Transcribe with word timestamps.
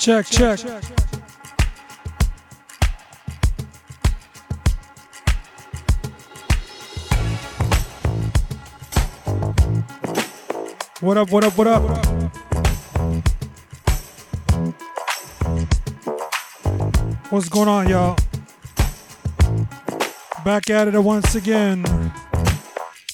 Check, 0.00 0.24
check. 0.24 0.58
What 11.00 11.18
up, 11.18 11.30
what 11.30 11.44
up, 11.44 11.58
what 11.58 11.66
up? 11.66 11.82
What's 17.28 17.50
going 17.50 17.68
on, 17.68 17.90
y'all? 17.90 18.16
Back 20.46 20.70
at 20.70 20.88
it 20.88 20.98
once 20.98 21.34
again. 21.34 21.82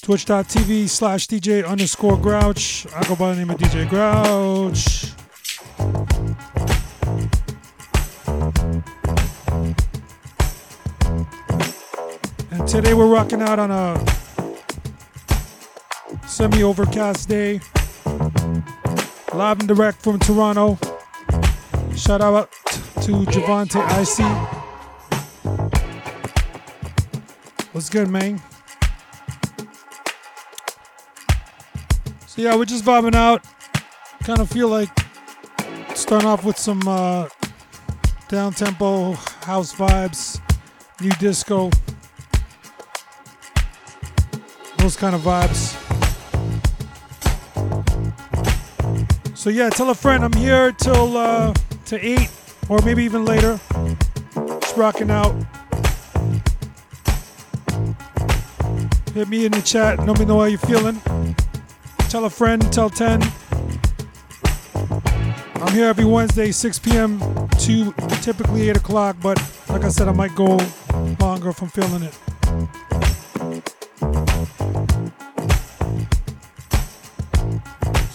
Twitch.tv 0.01 0.87
slash 0.87 1.27
DJ 1.27 1.67
underscore 1.67 2.15
Grouch. 2.15 2.87
I 2.95 3.05
go 3.09 3.17
by 3.17 3.33
the 3.33 3.39
name 3.39 3.49
of 3.49 3.57
DJ 3.57 3.89
Grouch. 3.89 4.96
Today 12.77 12.93
we're 12.93 13.07
rocking 13.07 13.41
out 13.41 13.57
on 13.57 13.71
a 13.71 13.97
semi 16.27 16.61
overcast 16.61 17.27
day. 17.27 17.59
Live 19.33 19.59
and 19.61 19.67
direct 19.67 20.03
from 20.03 20.19
Toronto. 20.19 20.77
Shout 21.95 22.21
out 22.21 22.51
to 23.01 23.25
Javante 23.33 23.81
IC. 23.97 24.19
What's 27.73 27.89
good, 27.89 28.09
man? 28.09 28.39
So 32.27 32.43
yeah, 32.43 32.55
we're 32.55 32.65
just 32.65 32.85
vibing 32.85 33.15
out. 33.15 33.43
Kind 34.19 34.37
of 34.39 34.51
feel 34.51 34.67
like 34.67 34.95
starting 35.95 36.27
off 36.27 36.45
with 36.45 36.59
some 36.59 36.87
uh, 36.87 37.27
down 38.27 38.53
tempo 38.53 39.13
house 39.13 39.73
vibes, 39.73 40.39
nu 41.01 41.09
disco, 41.19 41.71
those 44.87 44.95
kind 44.95 45.13
of 45.13 45.19
vibes. 45.19 45.75
So 49.35 49.49
yeah, 49.49 49.69
tell 49.69 49.89
a 49.89 49.93
friend 49.93 50.23
I'm 50.23 50.31
here 50.31 50.71
till 50.71 51.17
uh, 51.17 51.53
to 51.87 51.99
eight 51.99 52.29
or 52.69 52.79
maybe 52.85 53.03
even 53.03 53.25
later. 53.25 53.59
Just 54.61 54.77
rocking 54.77 55.11
out. 55.11 55.35
Hit 59.13 59.27
me 59.27 59.45
in 59.45 59.51
the 59.51 59.61
chat. 59.61 59.99
Let 60.07 60.19
me 60.19 60.23
know 60.23 60.39
how 60.39 60.45
you're 60.45 60.57
feeling. 60.57 61.01
Tell 62.07 62.23
a 62.23 62.29
friend. 62.29 62.61
Tell 62.71 62.89
ten. 62.89 63.21
I'm 65.55 65.73
here 65.73 65.87
every 65.87 66.05
Wednesday, 66.05 66.53
6 66.53 66.79
p.m. 66.79 67.19
to 67.59 67.91
typically 68.21 68.69
8 68.69 68.77
o'clock, 68.77 69.17
but 69.21 69.37
like 69.67 69.83
I 69.83 69.89
said, 69.89 70.07
I 70.07 70.13
might 70.13 70.33
go 70.33 70.57
longer 71.19 71.49
if 71.49 71.61
I'm 71.61 71.67
feeling 71.67 72.03
it. 72.03 72.17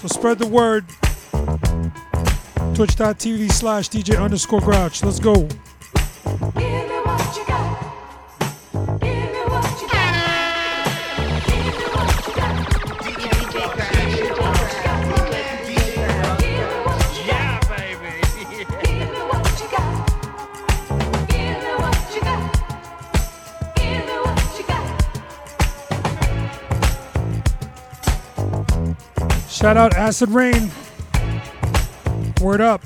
So 0.02 0.08
spread 0.08 0.40
the 0.40 0.48
word. 0.48 0.84
Twitch.tv 2.74 3.52
slash 3.52 3.88
DJ 3.88 4.20
underscore 4.20 4.60
grouch. 4.60 5.04
Let's 5.04 5.20
go. 5.20 5.46
Shout 29.62 29.76
out 29.76 29.94
Acid 29.94 30.30
Rain. 30.30 30.72
Word 32.40 32.60
up. 32.60 32.82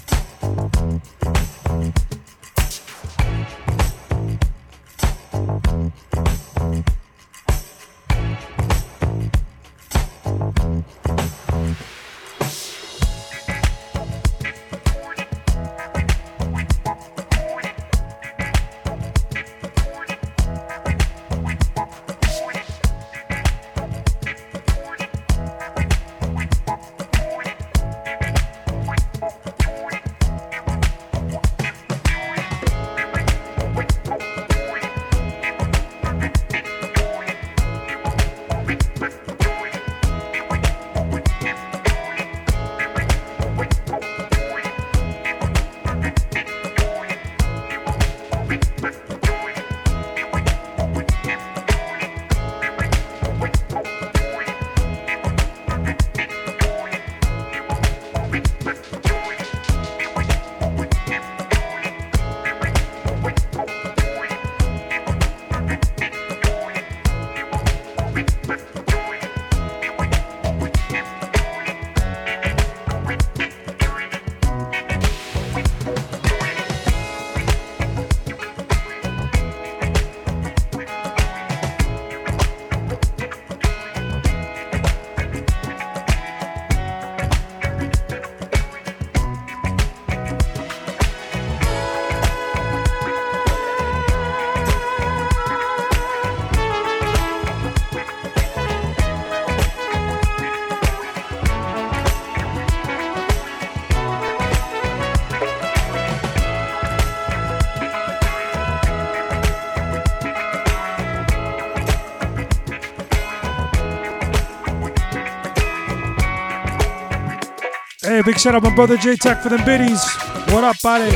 Big 118.26 118.40
shout 118.40 118.56
out 118.56 118.62
my 118.64 118.74
brother 118.74 118.96
J 118.96 119.14
Tech 119.14 119.40
for 119.40 119.50
the 119.50 119.58
biddies. 119.58 120.04
What 120.52 120.64
up, 120.64 120.82
buddy? 120.82 121.14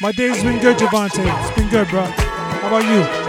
My 0.00 0.12
day's 0.12 0.42
been 0.42 0.58
good, 0.60 0.78
Javante. 0.78 1.20
It's 1.42 1.54
been 1.54 1.68
good, 1.68 1.88
bro. 1.88 2.04
How 2.04 2.68
about 2.68 2.84
you? 2.84 3.23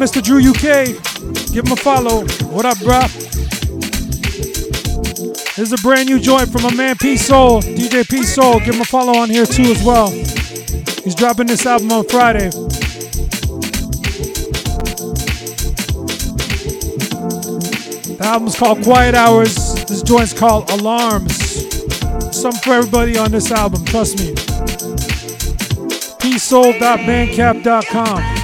Mr. 0.00 0.22
Drew 0.22 0.40
UK. 0.40 0.96
Give 1.52 1.66
him 1.66 1.72
a 1.72 1.76
follow. 1.76 2.24
What 2.48 2.64
up, 2.64 2.78
bruh? 2.78 3.06
This 5.56 5.58
is 5.58 5.72
a 5.74 5.82
brand 5.82 6.08
new 6.08 6.18
joint 6.18 6.48
from 6.48 6.64
a 6.64 6.74
man 6.74 6.96
P 6.96 7.18
Soul, 7.18 7.60
DJ 7.60 8.08
P 8.08 8.22
Soul. 8.22 8.60
Give 8.60 8.76
him 8.76 8.80
a 8.80 8.86
follow 8.86 9.18
on 9.18 9.28
here 9.28 9.44
too 9.44 9.64
as 9.64 9.84
well. 9.84 10.08
He's 10.08 11.14
dropping 11.14 11.48
this 11.48 11.66
album 11.66 11.92
on 11.92 12.04
Friday. 12.04 12.48
The 18.16 18.22
album's 18.22 18.56
called 18.56 18.82
Quiet 18.82 19.14
Hours. 19.14 19.84
This 19.84 20.02
joint's 20.02 20.32
called 20.32 20.70
Alarms. 20.70 21.36
Something 22.34 22.62
for 22.62 22.72
everybody 22.72 23.18
on 23.18 23.32
this 23.32 23.52
album, 23.52 23.84
trust 23.84 24.18
me. 24.18 24.32
psoul.bandcamp.com. 26.22 28.39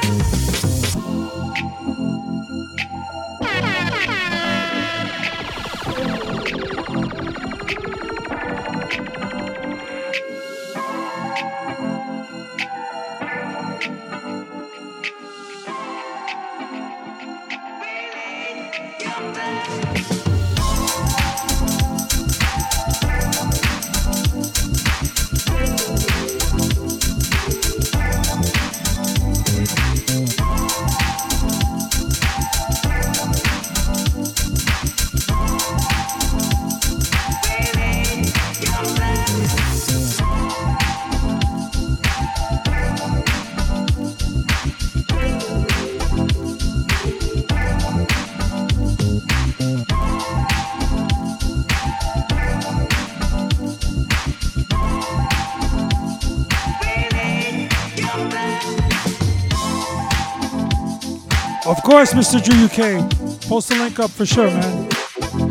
course, 61.97 62.13
Mr. 62.13 62.45
Drew 62.45 62.67
UK. 62.67 63.09
Post 63.49 63.71
the 63.71 63.77
link 63.77 63.99
up 63.99 64.11
for 64.11 64.27
sure, 64.27 64.51
man. 64.51 64.87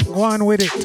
Go 0.06 0.22
on 0.22 0.46
with 0.46 0.62
it. 0.62 0.85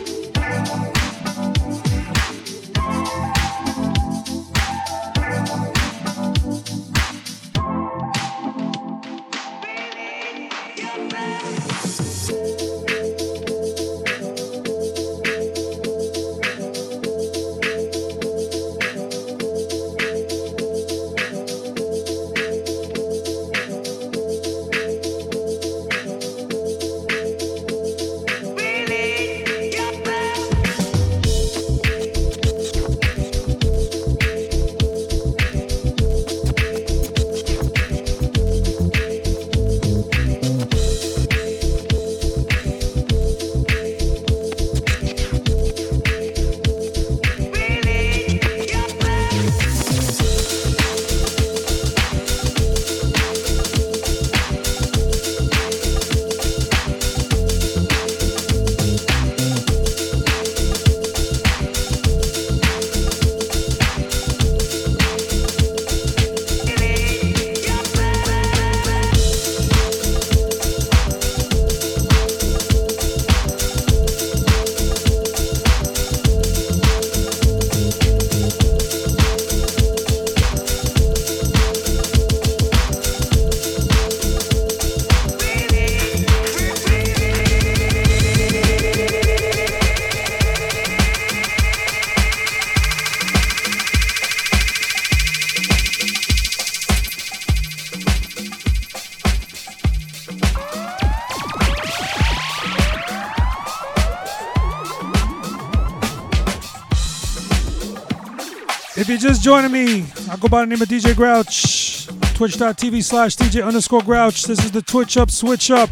You're 109.10 109.18
just 109.18 109.42
joining 109.42 109.72
me, 109.72 110.06
I 110.30 110.36
go 110.36 110.46
by 110.46 110.60
the 110.60 110.66
name 110.66 110.80
of 110.80 110.86
DJ 110.86 111.16
Grouch. 111.16 112.06
Twitch.tv 112.36 113.02
slash 113.02 113.34
DJ 113.34 113.66
underscore 113.66 114.02
Grouch. 114.02 114.44
This 114.44 114.64
is 114.64 114.70
the 114.70 114.82
Twitch 114.82 115.16
Up 115.16 115.32
Switch 115.32 115.72
Up. 115.72 115.90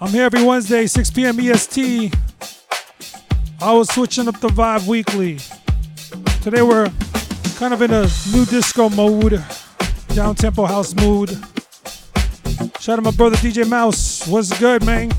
I'm 0.00 0.10
here 0.10 0.26
every 0.26 0.44
Wednesday, 0.44 0.86
6 0.86 1.10
p.m. 1.10 1.40
EST. 1.40 2.14
I 3.60 3.72
was 3.72 3.92
switching 3.92 4.28
up 4.28 4.38
the 4.38 4.46
vibe 4.46 4.86
weekly. 4.86 5.38
Today 6.40 6.62
we're 6.62 6.88
kind 7.56 7.74
of 7.74 7.82
in 7.82 7.90
a 7.90 8.02
nu 8.32 8.44
disco 8.44 8.88
mode, 8.90 9.42
down 10.14 10.36
tempo 10.36 10.66
house 10.66 10.94
mood. 10.94 11.30
Shout 12.78 12.90
out 12.90 12.96
to 12.96 13.02
my 13.02 13.10
brother 13.10 13.34
DJ 13.38 13.68
Mouse. 13.68 14.24
What's 14.28 14.56
good, 14.60 14.86
man? 14.86 15.10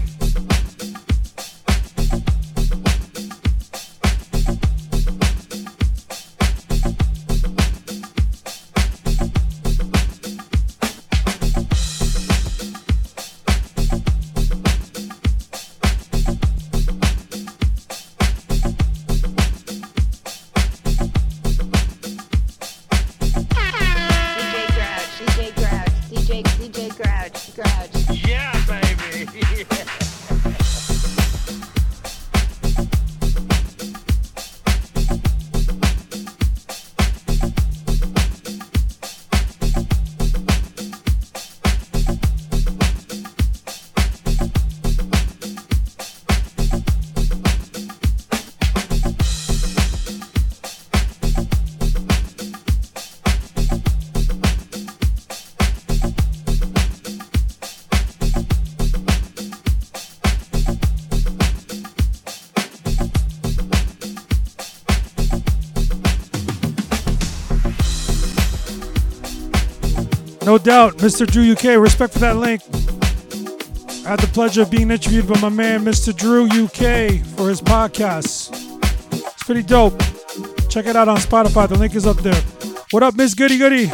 No 70.56 70.60
doubt, 70.60 70.96
Mr. 71.00 71.28
Drew 71.28 71.52
UK. 71.52 71.78
Respect 71.82 72.14
for 72.14 72.20
that 72.20 72.38
link. 72.38 72.62
I 74.06 74.12
had 74.12 74.20
the 74.22 74.30
pleasure 74.32 74.62
of 74.62 74.72
being 74.72 74.90
interviewed 74.90 75.28
by 75.28 75.38
my 75.42 75.50
man, 75.50 75.84
Mr. 75.84 76.16
Drew 76.16 76.46
UK, 76.46 77.26
for 77.36 77.50
his 77.50 77.62
podcast. 77.62 78.54
It's 79.12 79.44
pretty 79.44 79.64
dope. 79.64 80.02
Check 80.70 80.86
it 80.86 80.96
out 80.96 81.10
on 81.10 81.18
Spotify. 81.18 81.68
The 81.68 81.78
link 81.78 81.94
is 81.94 82.08
up 82.08 82.16
there. 82.20 82.42
What 82.92 83.04
up, 83.04 83.16
Miss 83.16 83.34
Goody 83.34 83.58
Goody? 83.58 83.92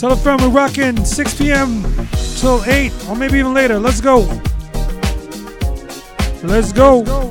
Tell 0.00 0.12
a 0.12 0.16
friend 0.16 0.40
we're 0.40 0.48
rocking 0.48 1.04
6 1.04 1.34
p.m. 1.34 1.82
till 2.38 2.64
8, 2.64 2.90
or 3.10 3.14
maybe 3.14 3.38
even 3.38 3.52
later. 3.52 3.78
Let's 3.78 4.00
go. 4.00 4.20
Let's 6.42 6.72
go. 6.72 7.30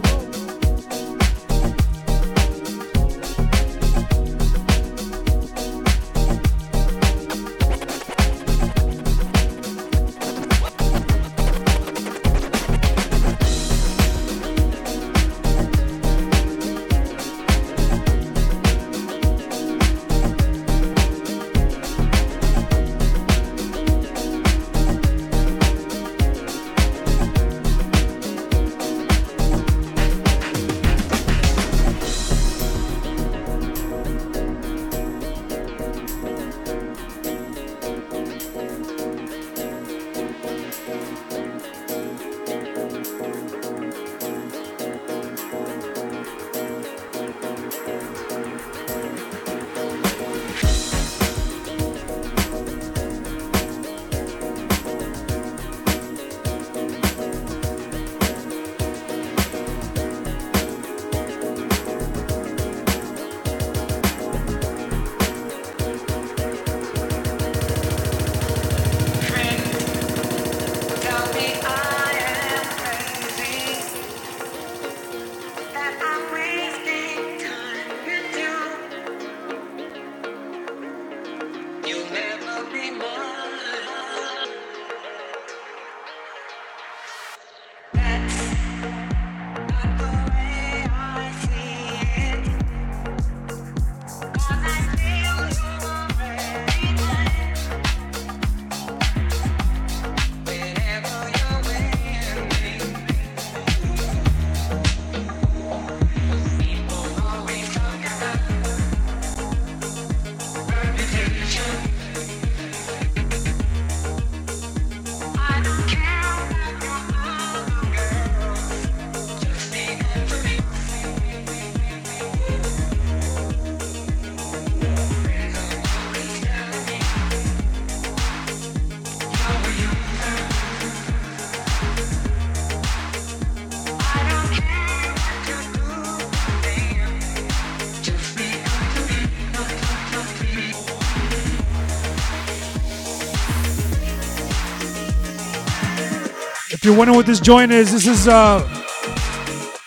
You're 146.89 146.97
wondering 146.97 147.17
what 147.17 147.27
this 147.27 147.39
joint 147.39 147.71
is, 147.71 147.91
this 147.91 148.07
is 148.07 148.27
uh, 148.27 148.67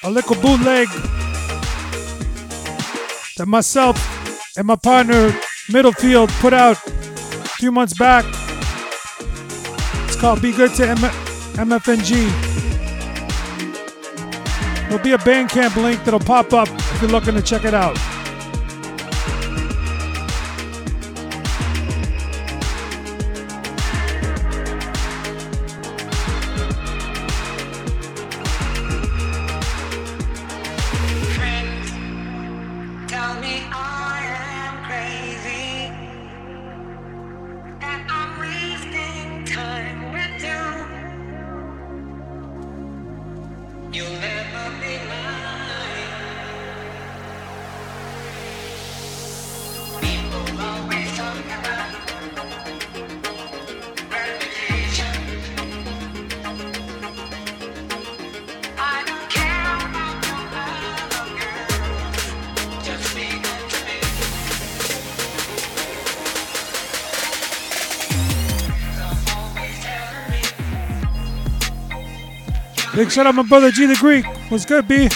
a 0.04 0.10
little 0.10 0.36
bootleg 0.36 0.86
that 3.36 3.46
myself 3.48 3.96
and 4.56 4.68
my 4.68 4.76
partner 4.76 5.30
Middlefield 5.68 6.28
put 6.40 6.52
out 6.52 6.76
a 6.86 7.48
few 7.58 7.72
months 7.72 7.98
back. 7.98 8.24
It's 10.06 10.14
called 10.14 10.40
Be 10.40 10.52
Good 10.52 10.74
to 10.76 10.90
M- 10.90 10.98
MFNG. 11.58 12.30
There'll 14.88 15.02
be 15.02 15.12
a 15.14 15.18
Bandcamp 15.18 15.74
link 15.82 16.04
that'll 16.04 16.20
pop 16.20 16.52
up 16.52 16.68
if 16.68 17.02
you're 17.02 17.10
looking 17.10 17.34
to 17.34 17.42
check 17.42 17.64
it 17.64 17.74
out. 17.74 17.98
Big 72.94 73.10
shout 73.10 73.26
out 73.26 73.30
to 73.30 73.42
my 73.42 73.48
brother 73.48 73.70
G 73.70 73.86
the 73.86 73.96
Greek. 73.96 74.26
What's 74.50 74.66
good, 74.66 74.86
B? 74.86 75.08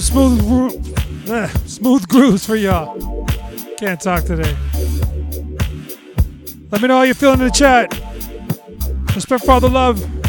Some 0.00 0.38
smooth, 0.38 1.28
uh, 1.28 1.48
smooth 1.66 2.08
grooves 2.08 2.46
for 2.46 2.56
y'all. 2.56 3.26
Can't 3.76 4.00
talk 4.00 4.24
today. 4.24 4.56
Let 6.70 6.80
me 6.80 6.88
know 6.88 6.96
how 6.96 7.02
you're 7.02 7.14
feeling 7.14 7.40
in 7.40 7.48
the 7.48 7.52
chat. 7.52 7.92
Respect 9.14 9.44
for 9.44 9.50
all 9.50 9.60
the 9.60 9.68
love. 9.68 10.21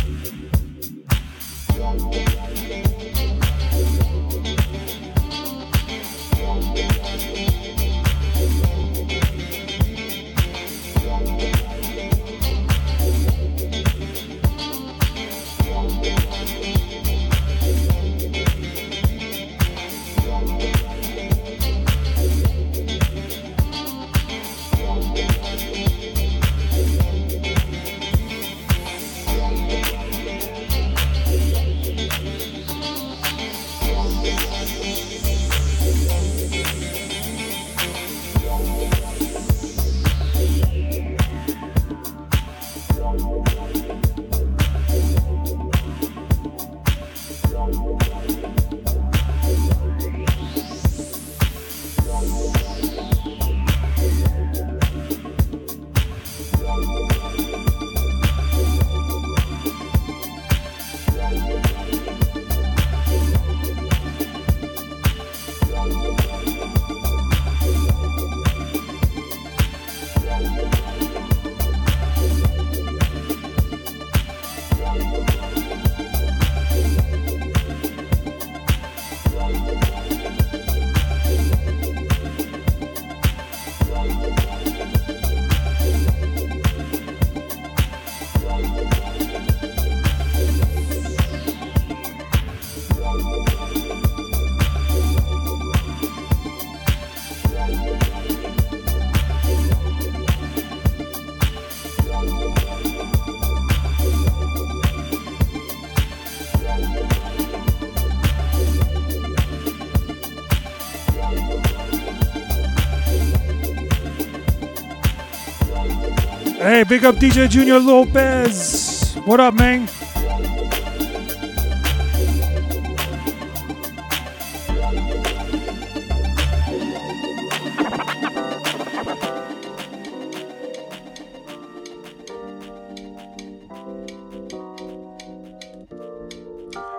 Hey, 116.83 116.97
big 116.97 117.05
up 117.05 117.15
DJ 117.15 117.49
Junior 117.49 117.79
Lopez. 117.79 119.15
What 119.23 119.39
up, 119.39 119.53
man? 119.53 119.87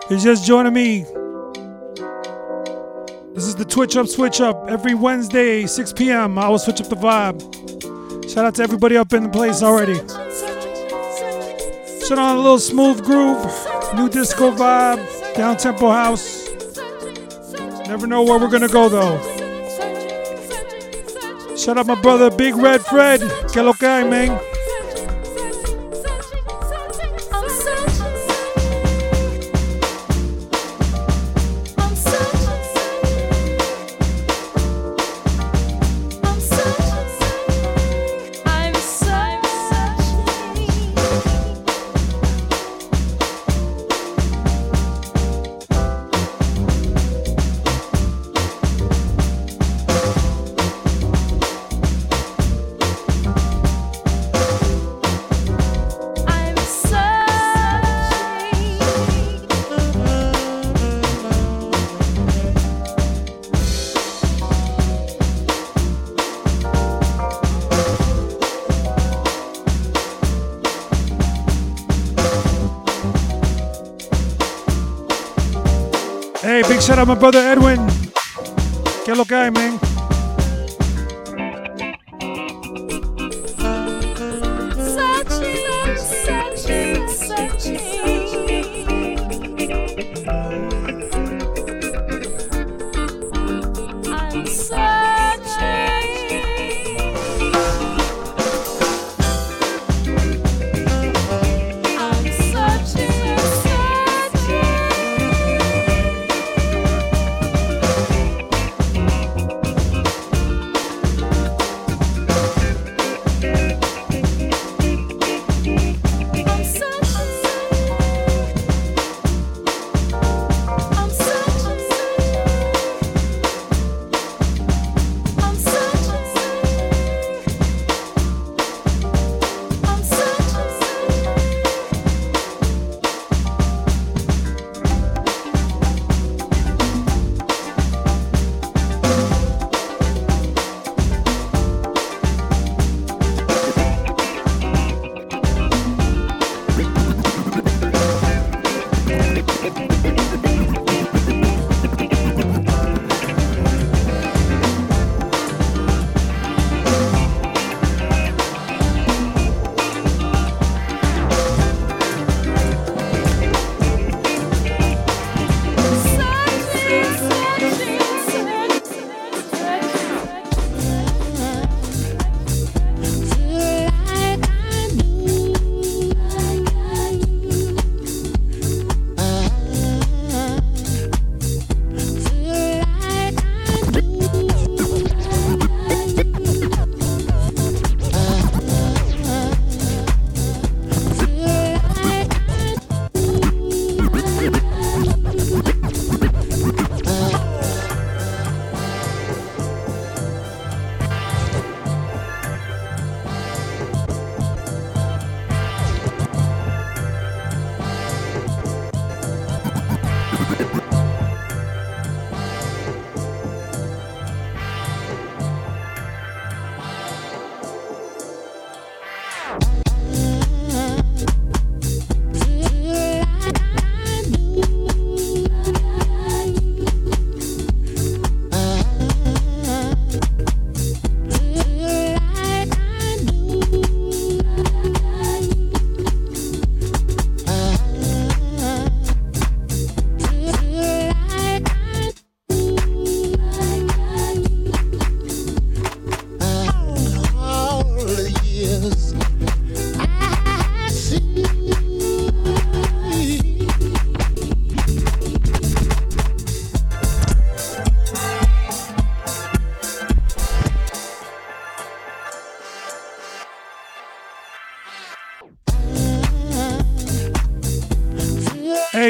He's 0.08 0.24
just 0.24 0.46
joining 0.46 0.72
me. 0.72 1.02
This 3.34 3.44
is 3.44 3.54
the 3.54 3.66
Twitch 3.68 3.96
Up 3.96 4.06
Switch 4.06 4.40
Up 4.40 4.66
every 4.66 4.94
Wednesday, 4.94 5.66
6 5.66 5.92
p.m. 5.92 6.38
I 6.38 6.48
will 6.48 6.58
switch 6.58 6.80
up 6.80 6.88
the 6.88 6.96
vibe. 6.96 7.53
Shout 8.34 8.46
out 8.46 8.54
to 8.56 8.64
everybody 8.64 8.96
up 8.96 9.12
in 9.12 9.22
the 9.22 9.28
place 9.28 9.62
already. 9.62 9.94
Shut 12.04 12.18
on 12.18 12.34
a 12.34 12.40
little 12.40 12.58
smooth 12.58 13.04
groove, 13.04 13.46
nu 13.94 14.08
disco 14.08 14.50
vibe, 14.50 14.98
down 15.36 15.56
tempo 15.56 15.88
house. 15.92 16.48
Never 17.86 18.08
know 18.08 18.24
where 18.24 18.40
we're 18.40 18.50
gonna 18.50 18.66
go 18.66 18.88
though. 18.88 19.20
Shout 21.56 21.78
out 21.78 21.86
my 21.86 21.94
brother 22.02 22.28
Big 22.28 22.56
Red 22.56 22.80
Fred. 22.80 23.20
Que 23.52 23.62
lo 23.62 23.72
que 23.72 23.86
hay, 23.86 24.02
man. 24.02 24.53
Out 77.04 77.08
my 77.08 77.14
brother 77.14 77.40
Edwin. 77.50 77.86
Que 79.04 79.14
lo 79.14 79.24
que 79.24 79.34
hay, 79.34 79.50
man? 79.50 79.93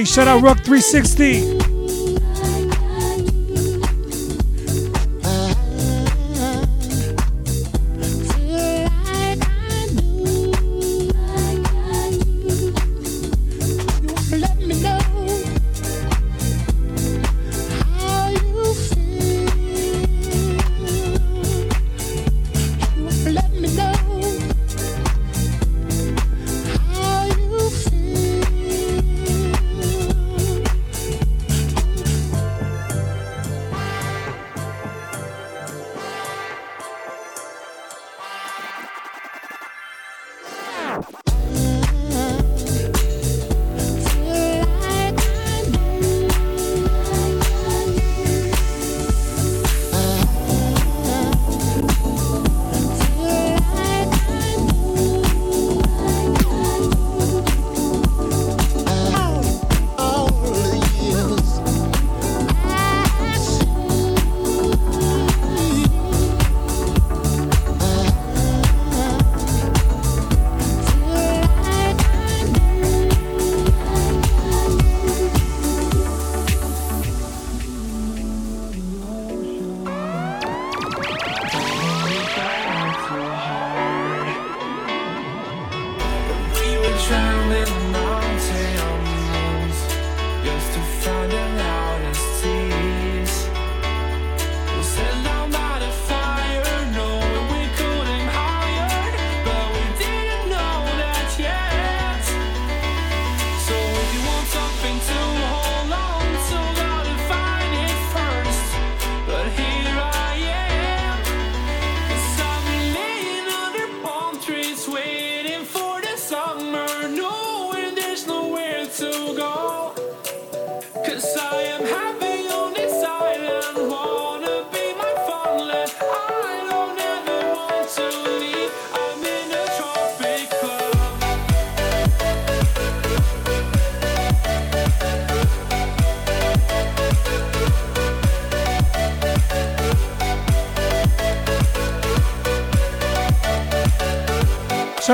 Shout 0.03 0.27
out 0.27 0.43
Rock 0.43 0.59
360. 0.59 1.54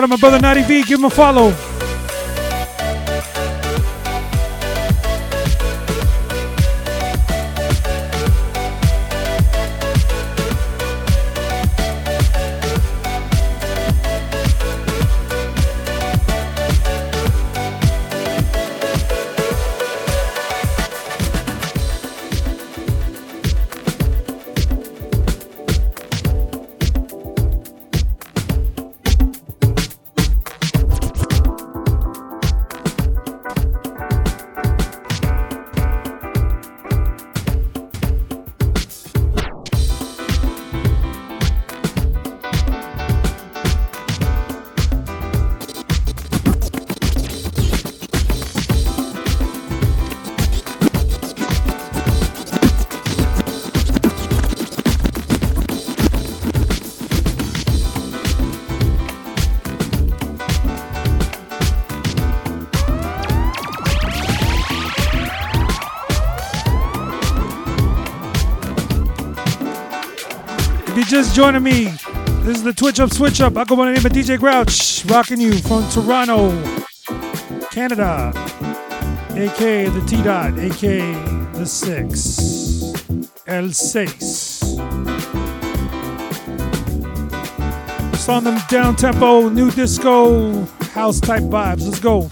Shout 0.00 0.04
out 0.04 0.16
my 0.16 0.16
brother 0.16 0.40
Natty 0.40 0.62
V. 0.62 0.82
Give 0.84 0.98
him 0.98 1.04
a 1.04 1.10
follow. 1.10 1.69
Just 71.20 71.35
joining 71.35 71.62
me, 71.62 71.85
this 72.44 72.56
is 72.56 72.62
the 72.62 72.72
Twitch 72.72 72.98
Up 72.98 73.12
Switch 73.12 73.42
Up. 73.42 73.54
I 73.54 73.64
go 73.64 73.76
by 73.76 73.90
the 73.90 73.92
name 73.92 74.06
of 74.06 74.11
DJ 74.11 74.38
Grouch, 74.38 75.04
rocking 75.04 75.38
you 75.38 75.52
from 75.52 75.87
Toronto, 75.90 76.48
Canada, 77.70 78.33
aka 79.35 79.90
the 79.90 80.02
T 80.09 80.22
Dot, 80.22 80.59
aka 80.59 81.12
the 81.52 81.66
Six, 81.66 82.94
El 83.46 83.68
Seis. 83.68 84.62
It's 88.14 88.28
on 88.30 88.44
them 88.44 88.59
down 88.70 88.96
tempo, 88.96 89.50
nu 89.50 89.70
disco, 89.70 90.64
house 90.94 91.20
type 91.20 91.42
vibes. 91.42 91.85
Let's 91.85 92.00
go. 92.00 92.30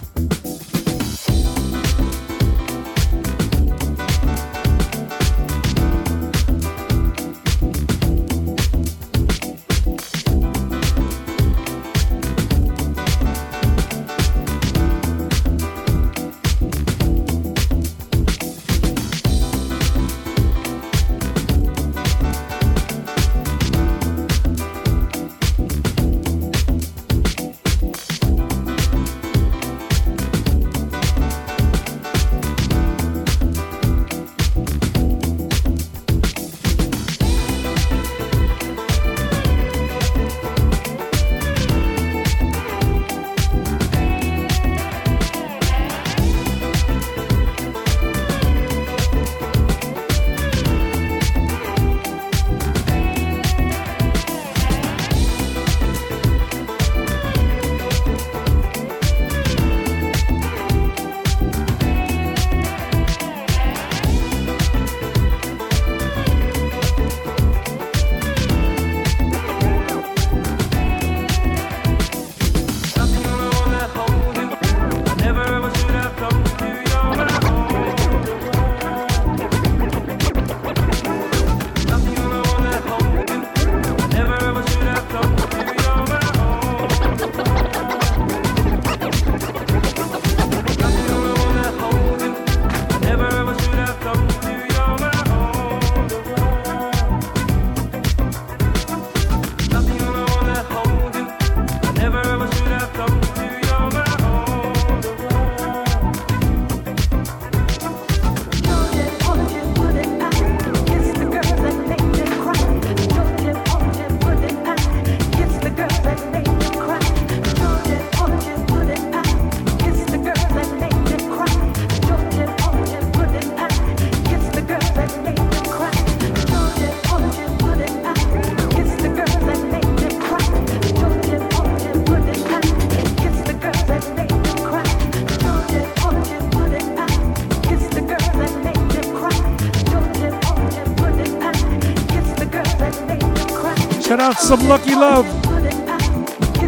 Some 144.49 144.67
lucky 144.67 144.95
love. 144.95 145.27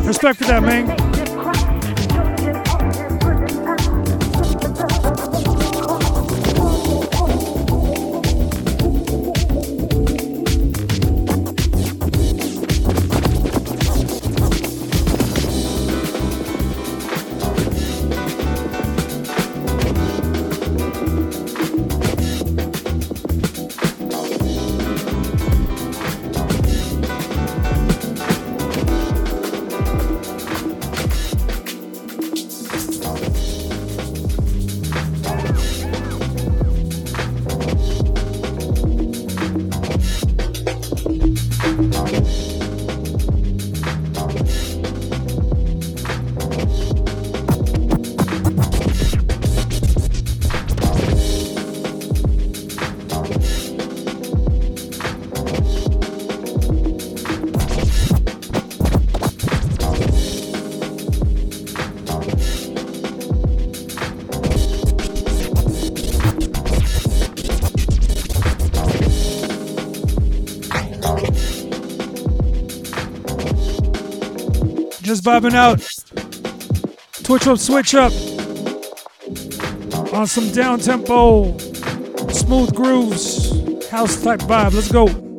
Respect 0.06 0.36
for 0.36 0.44
that, 0.44 0.62
man. 0.62 1.09
Just 75.10 75.24
vibing 75.24 75.54
out. 75.54 75.80
Twitch 77.24 77.48
up, 77.48 77.58
switch 77.58 77.96
up. 77.96 78.12
On 80.14 80.24
some 80.24 80.48
down 80.52 80.78
tempo, 80.78 81.58
smooth 82.28 82.72
grooves, 82.72 83.50
house 83.88 84.22
type 84.22 84.38
vibe. 84.38 84.72
Let's 84.72 84.92
go. 84.92 85.29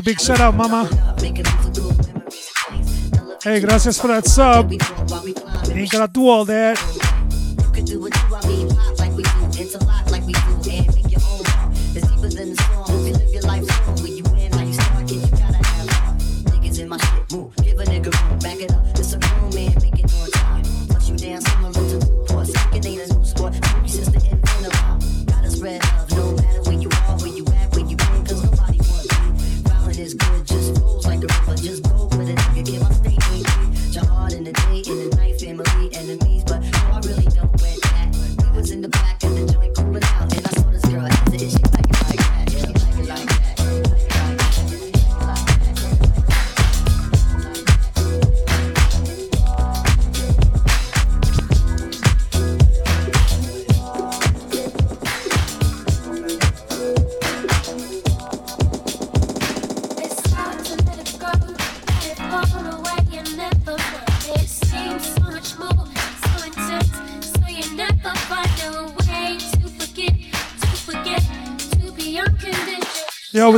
Big 0.00 0.20
shout 0.20 0.40
out, 0.40 0.54
mama. 0.54 0.88
Hey, 3.42 3.60
gracias 3.60 4.00
for 4.00 4.08
that 4.08 4.24
sub. 4.26 4.72
Ain't 4.72 5.90
gotta 5.90 6.10
do 6.12 6.28
all 6.28 6.44
that. 6.46 6.78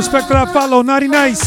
Respect 0.07 0.29
follow. 0.53 0.81
Naughty 0.83 1.07
nice. 1.07 1.46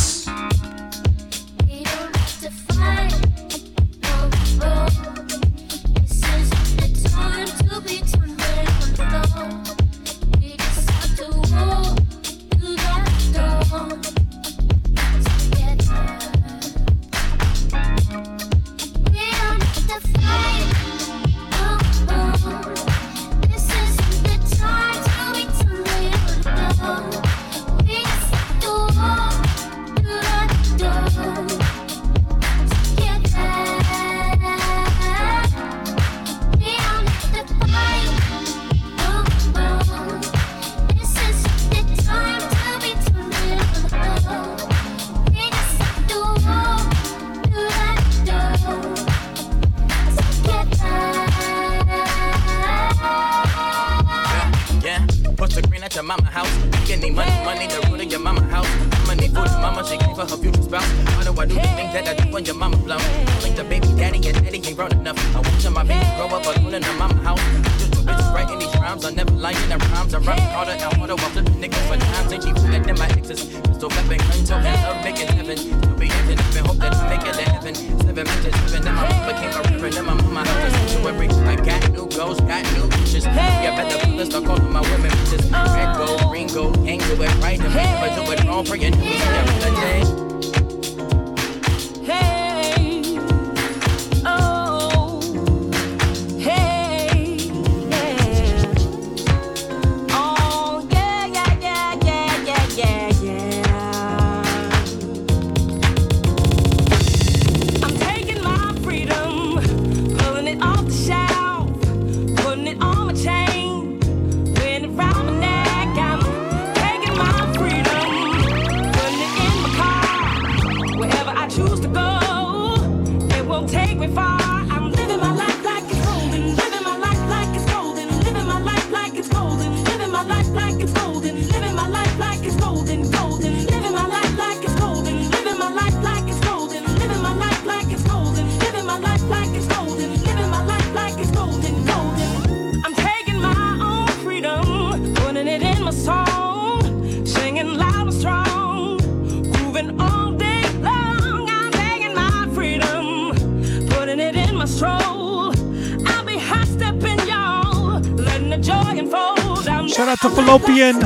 Fallopian. 160.51 160.97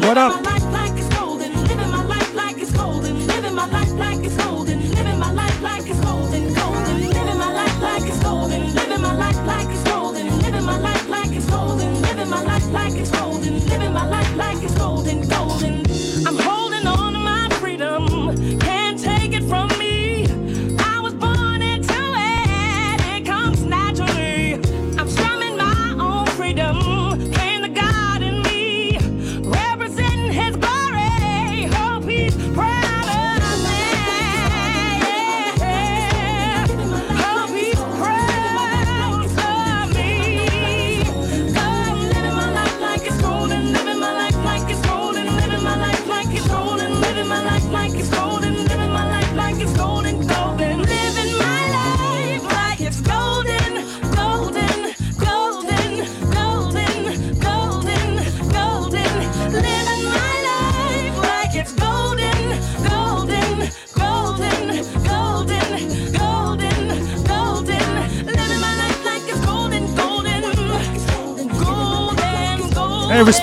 What 0.00 0.16
up? 0.16 0.45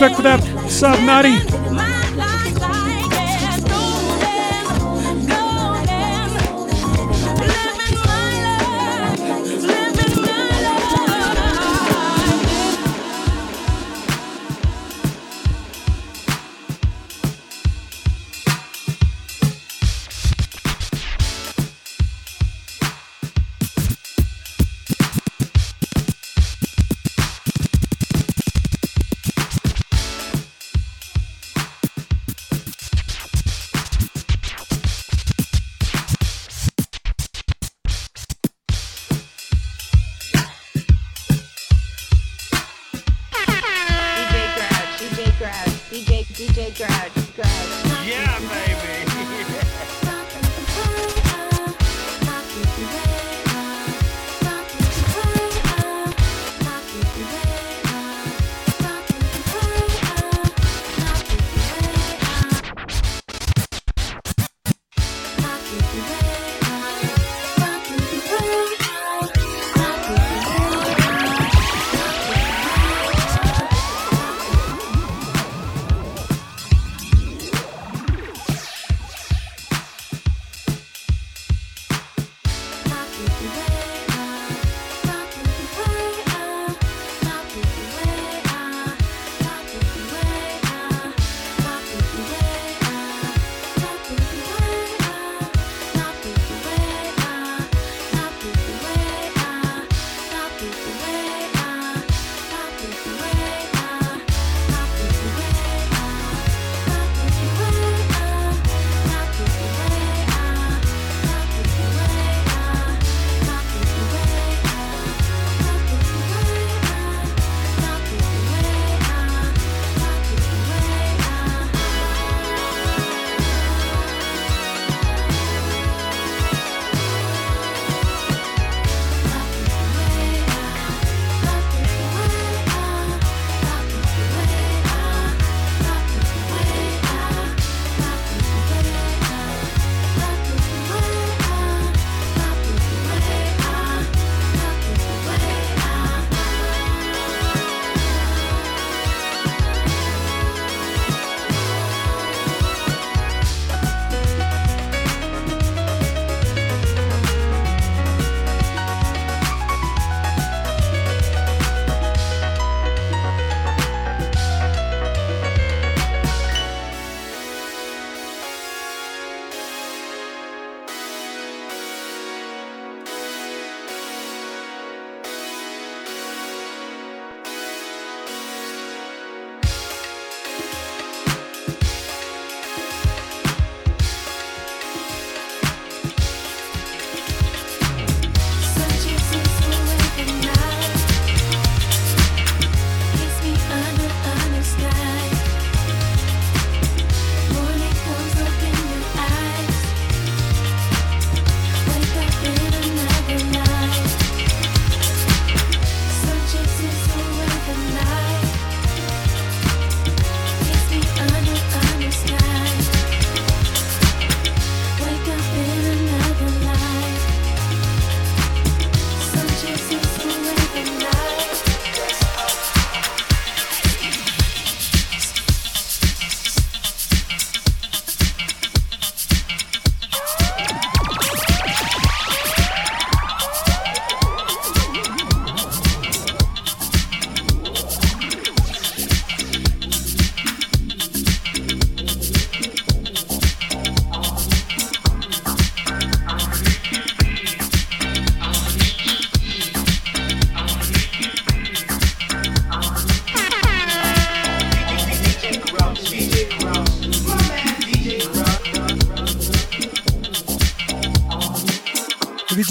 Respect 0.03 0.15
for 0.15 0.23
that 0.23 0.69
sub, 0.69 0.99
Naughty. 1.05 1.52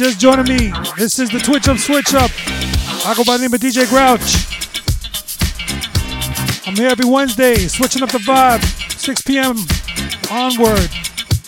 Just 0.03 0.19
joining 0.19 0.47
me, 0.47 0.73
this 0.99 1.21
is 1.21 1.31
the 1.31 1.39
Twitch 1.39 1.69
Up 1.69 1.79
Switch 1.79 2.13
Up. 2.13 2.29
I 3.07 3.15
go 3.17 3.23
by 3.23 3.37
the 3.37 3.43
name 3.43 3.55
of 3.55 3.61
DJ 3.61 3.89
Grouch. 3.89 4.49
I'm 6.67 6.75
here 6.75 6.89
every 6.89 7.05
Wednesday, 7.05 7.55
switching 7.69 8.03
up 8.03 8.11
the 8.11 8.19
vibe, 8.19 8.65
6 8.99 9.23
p.m. 9.23 9.55
onward. 10.29 10.91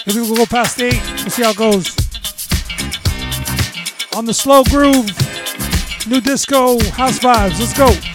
Maybe 0.07 0.20
we'll 0.20 0.36
go 0.36 0.46
past 0.46 0.80
8. 0.80 0.92
We'll 0.92 1.30
see 1.30 1.42
how 1.42 1.50
it 1.50 1.57
goes. 1.57 1.96
On 4.16 4.24
the 4.24 4.32
slow 4.32 4.62
groove, 4.62 5.11
nu 6.07 6.20
disco, 6.20 6.78
house 6.90 7.18
vibes. 7.18 7.59
Let's 7.59 7.76
go. 7.76 8.13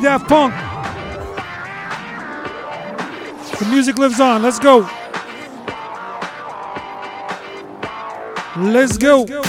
Daft 0.00 0.28
Punk. 0.28 0.54
The 3.58 3.64
music 3.66 3.98
lives 3.98 4.20
on. 4.20 4.42
Let's 4.42 4.58
go. 4.58 4.88
Let's 8.56 8.96
go. 8.96 9.47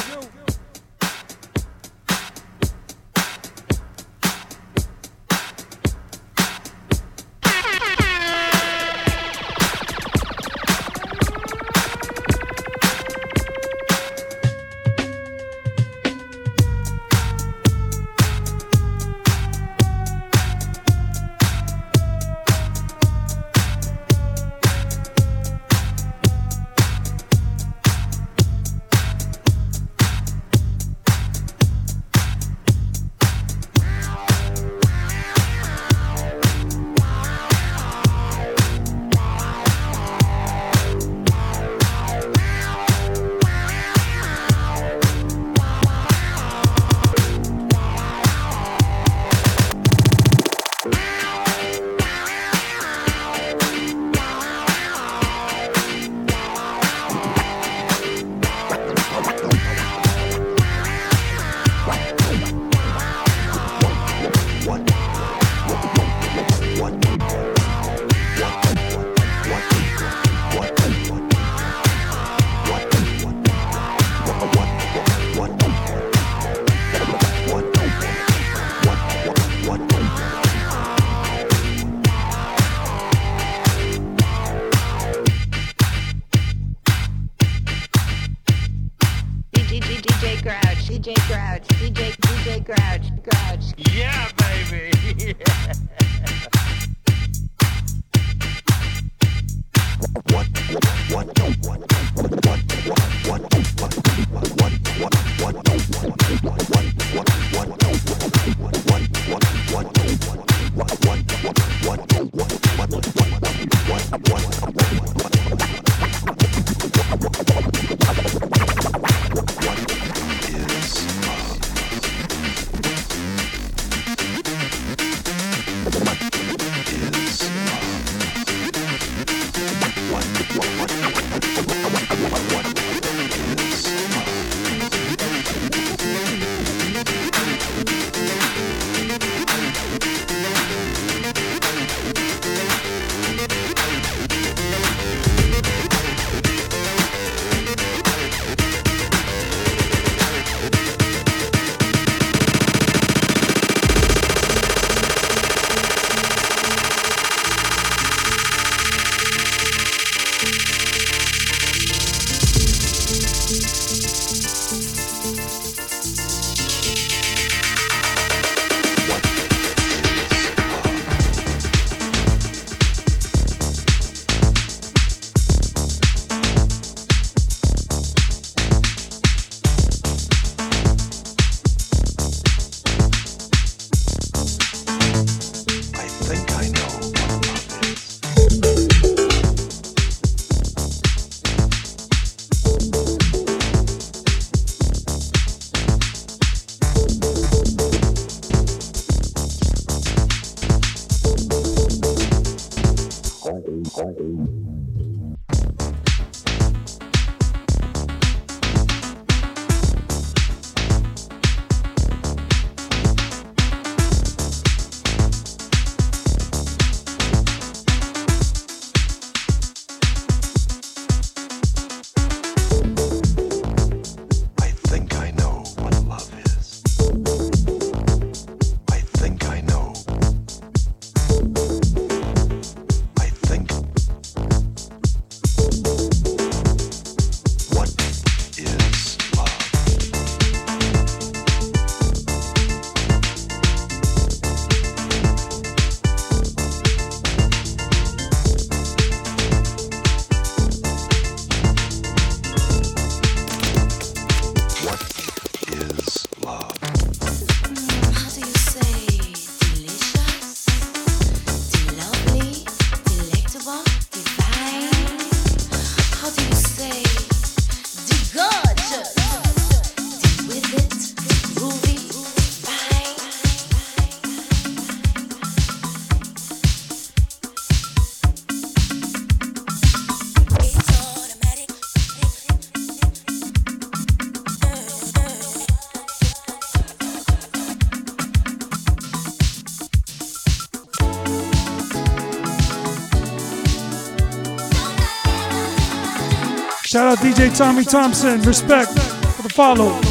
Shout 297.00 297.18
out 297.18 297.18
DJ 297.20 297.58
Tommy 297.58 297.86
Thompson. 297.86 298.42
Respect 298.42 298.92
for 298.92 299.44
the 299.44 299.48
follow. 299.48 300.09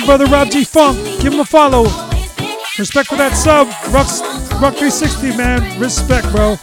My 0.00 0.06
brother 0.06 0.26
Rob 0.26 0.50
G 0.50 0.64
Funk. 0.64 0.98
Give 1.20 1.32
him 1.32 1.40
a 1.40 1.44
follow. 1.44 1.84
Respect 2.78 3.08
for 3.08 3.16
that 3.16 3.32
sub. 3.34 3.66
Rock, 3.92 4.06
Rock 4.60 4.74
360, 4.76 5.36
man. 5.36 5.80
Respect, 5.80 6.30
bro. 6.30 6.56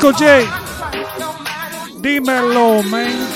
Chico 0.00 0.12
J. 0.14 0.48
Dímelo, 2.00 2.82
man. 2.84 3.29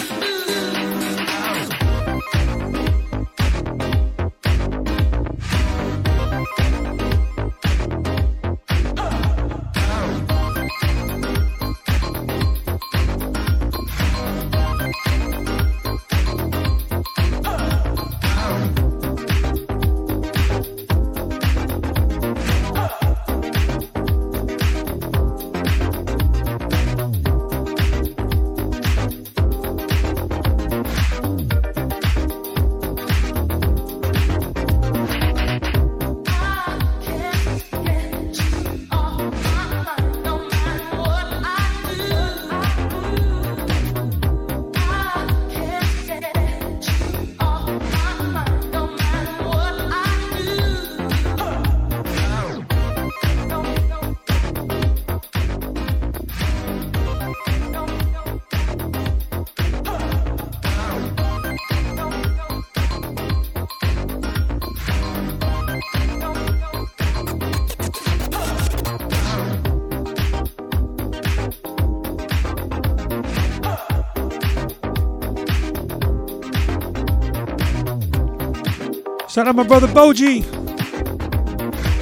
Shout 79.35 79.49
out 79.49 79.57
my 79.57 79.65
brother 79.65 79.89
Boji. 79.89 80.45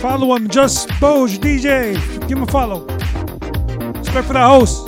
Follow 0.03 0.37
him, 0.37 0.51
just 0.51 0.91
Boj 1.01 1.39
DJ. 1.39 1.95
Give 2.29 2.37
him 2.37 2.43
a 2.43 2.47
follow. 2.47 2.85
Respect 4.01 4.27
for 4.27 4.35
the 4.35 4.47
host. 4.47 4.82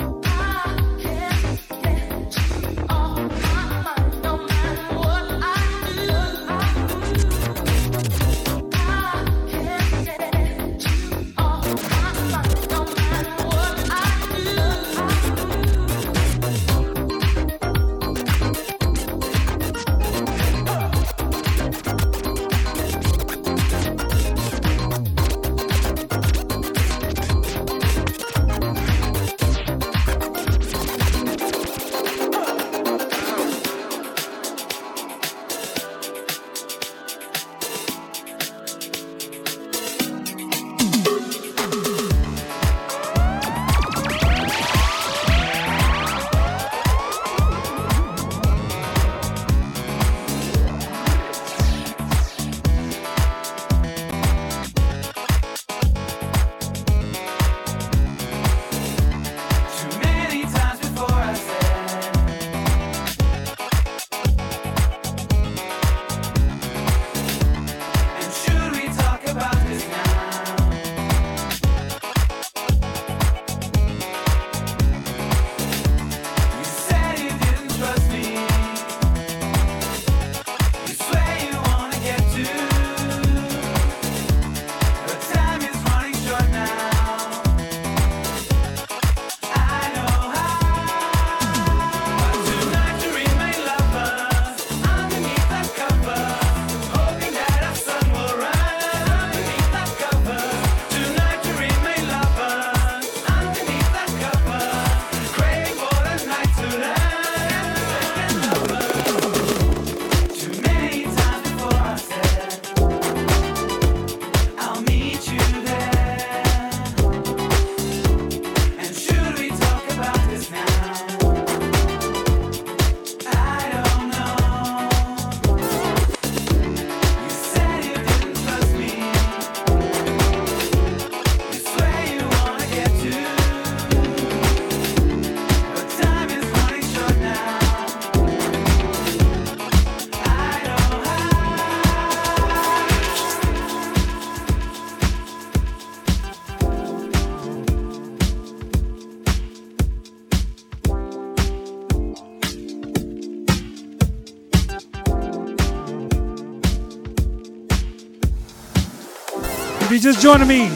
Just 160.04 160.20
joining 160.20 160.48
me, 160.48 160.68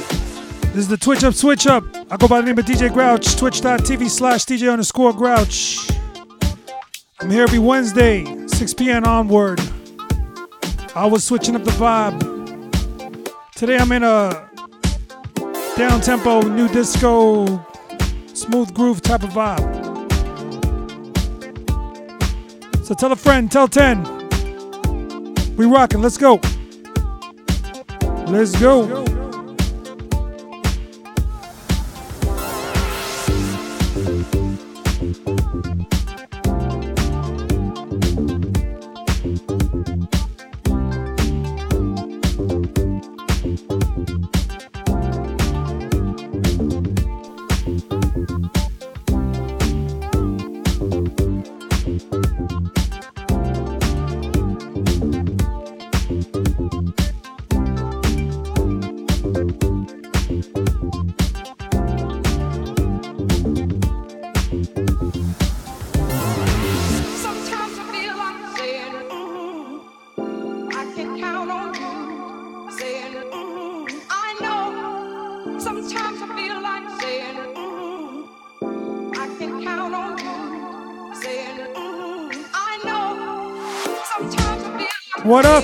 this 0.72 0.76
is 0.76 0.88
the 0.88 0.96
Twitch 0.96 1.22
Up 1.22 1.34
Switch 1.34 1.66
Up. 1.66 1.84
I 2.10 2.16
go 2.16 2.26
by 2.28 2.40
the 2.40 2.46
name 2.46 2.58
of 2.58 2.64
DJ 2.64 2.90
Grouch, 2.90 3.36
twitch.tv 3.36 4.08
slash 4.08 4.46
DJ 4.46 4.72
underscore 4.72 5.12
Grouch. 5.12 5.86
I'm 7.20 7.28
here 7.28 7.42
every 7.42 7.58
Wednesday, 7.58 8.24
6 8.46 8.72
p.m. 8.72 9.04
onward. 9.04 9.60
I 10.94 11.04
was 11.04 11.24
switching 11.24 11.56
up 11.56 11.64
the 11.64 11.72
vibe. 11.72 12.18
Today 13.54 13.76
I'm 13.76 13.92
in 13.92 14.02
a 14.02 14.48
down 15.76 16.00
tempo, 16.00 16.40
nu 16.40 16.66
disco, 16.66 17.62
smooth 18.32 18.72
groove 18.72 19.02
type 19.02 19.24
of 19.24 19.28
vibe. 19.28 19.76
So 22.82 22.94
tell 22.94 23.12
a 23.12 23.16
friend, 23.16 23.52
tell 23.52 23.68
10. 23.68 25.56
We 25.58 25.66
rocking, 25.66 26.00
let's 26.00 26.16
go. 26.16 26.40
Let's 28.26 28.58
go. 28.58 29.17
What 85.28 85.44
up? 85.44 85.62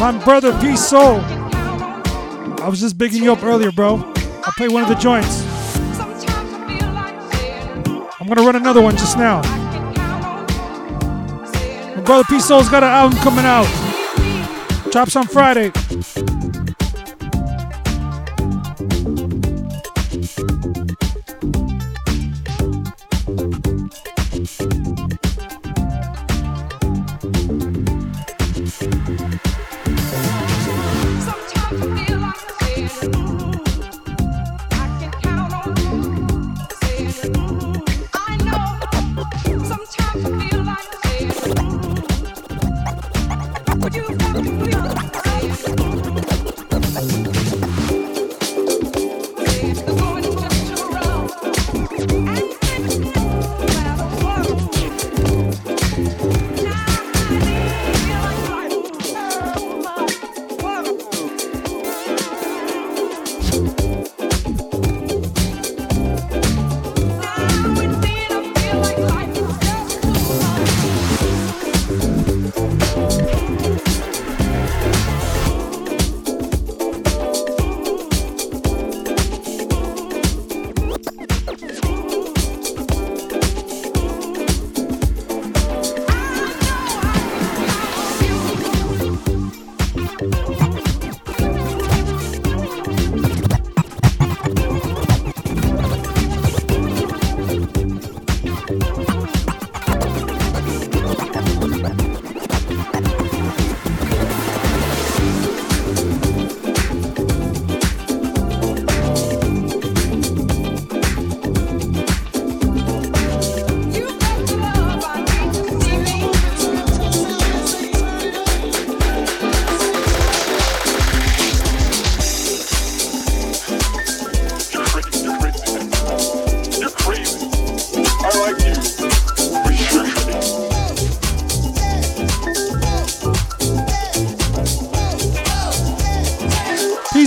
My 0.00 0.20
brother 0.24 0.52
P 0.60 0.76
Soul. 0.76 1.20
I 1.20 2.66
was 2.68 2.80
just 2.80 2.98
bigging 2.98 3.22
you 3.22 3.30
up 3.32 3.44
earlier, 3.44 3.70
bro. 3.70 3.98
I'll 4.44 4.52
play 4.56 4.66
one 4.66 4.82
of 4.82 4.88
the 4.88 4.96
joints. 4.96 5.44
I'm 8.20 8.26
gonna 8.26 8.42
run 8.42 8.56
another 8.56 8.82
one 8.82 8.96
just 8.96 9.16
now. 9.16 9.42
My 11.94 12.02
brother 12.02 12.24
P 12.24 12.40
Soul's 12.40 12.68
got 12.68 12.82
an 12.82 12.88
album 12.88 13.16
coming 13.20 13.44
out. 13.44 13.68
Drops 14.90 15.14
on 15.14 15.28
Friday. 15.28 15.70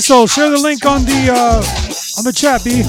Soul, 0.08 0.26
share 0.26 0.50
the 0.50 0.58
link 0.58 0.86
on 0.86 1.04
the 1.04 1.34
uh, 1.34 2.18
on 2.18 2.24
the 2.24 2.32
chat, 2.32 2.64
B. 2.64 2.82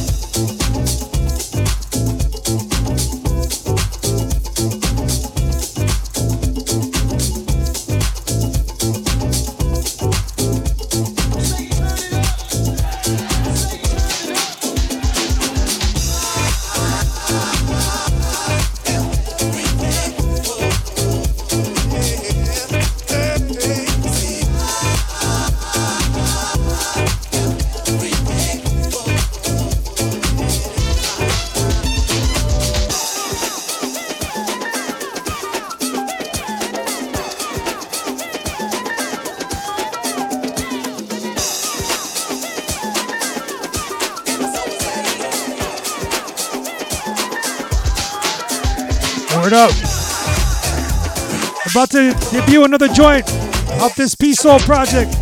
About 51.79 51.91
to 51.91 52.13
debut 52.33 52.65
another 52.65 52.89
joint 52.89 53.25
off 53.81 53.95
this 53.95 54.17
Peace 54.17 54.41
Soul 54.41 54.59
project. 54.59 55.13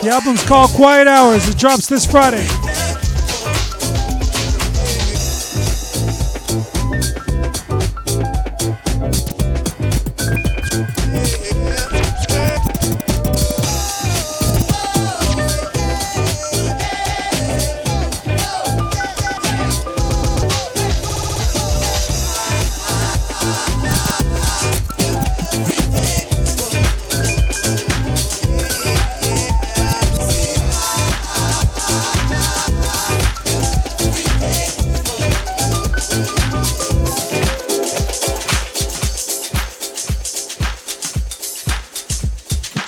The 0.00 0.08
album's 0.10 0.42
called 0.44 0.70
Quiet 0.70 1.06
Hours. 1.06 1.46
It 1.46 1.58
drops 1.58 1.86
this 1.86 2.06
Friday. 2.06 2.46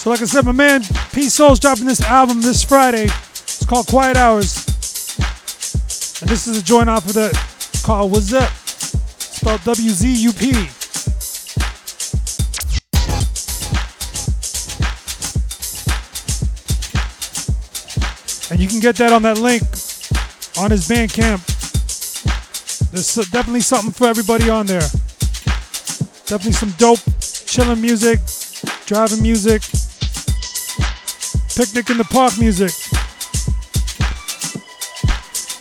Like 0.08 0.22
I 0.22 0.26
said, 0.26 0.44
my 0.44 0.52
man 0.52 0.82
Peace 1.12 1.34
Soul's 1.34 1.60
dropping 1.60 1.84
this 1.84 2.00
album 2.00 2.40
this 2.40 2.62
Friday. 2.64 3.04
It's 3.04 3.66
called 3.66 3.86
Quiet 3.88 4.16
Hours. 4.16 4.64
And 6.20 6.30
this 6.30 6.46
is 6.46 6.58
a 6.58 6.62
joint 6.62 6.88
off 6.88 7.04
of 7.06 7.12
the 7.14 7.30
called 7.84 8.12
What's 8.12 8.32
Up? 8.32 8.50
It's 8.50 9.36
spelled 9.36 9.62
W 9.64 9.90
Z 9.90 10.08
U 10.08 10.32
P. 10.32 10.50
And 18.50 18.60
you 18.60 18.68
can 18.68 18.80
get 18.80 18.96
that 18.96 19.12
on 19.12 19.22
that 19.22 19.38
link 19.38 19.62
on 20.58 20.70
his 20.70 20.88
Bandcamp. 20.88 21.44
There's 22.90 23.14
definitely 23.30 23.60
something 23.60 23.92
for 23.92 24.06
everybody 24.06 24.48
on 24.48 24.66
there. 24.66 24.88
Definitely 26.24 26.52
some 26.52 26.70
dope, 26.78 27.00
chilling 27.20 27.80
music, 27.80 28.20
driving 28.86 29.22
music, 29.22 29.62
Picnic 31.58 31.90
in 31.90 31.98
the 31.98 32.04
Park 32.04 32.38
music. 32.38 32.70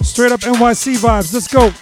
Straight 0.05 0.31
up 0.31 0.41
NYC 0.41 0.97
vibes. 0.97 1.33
Let's 1.33 1.47
go. 1.47 1.73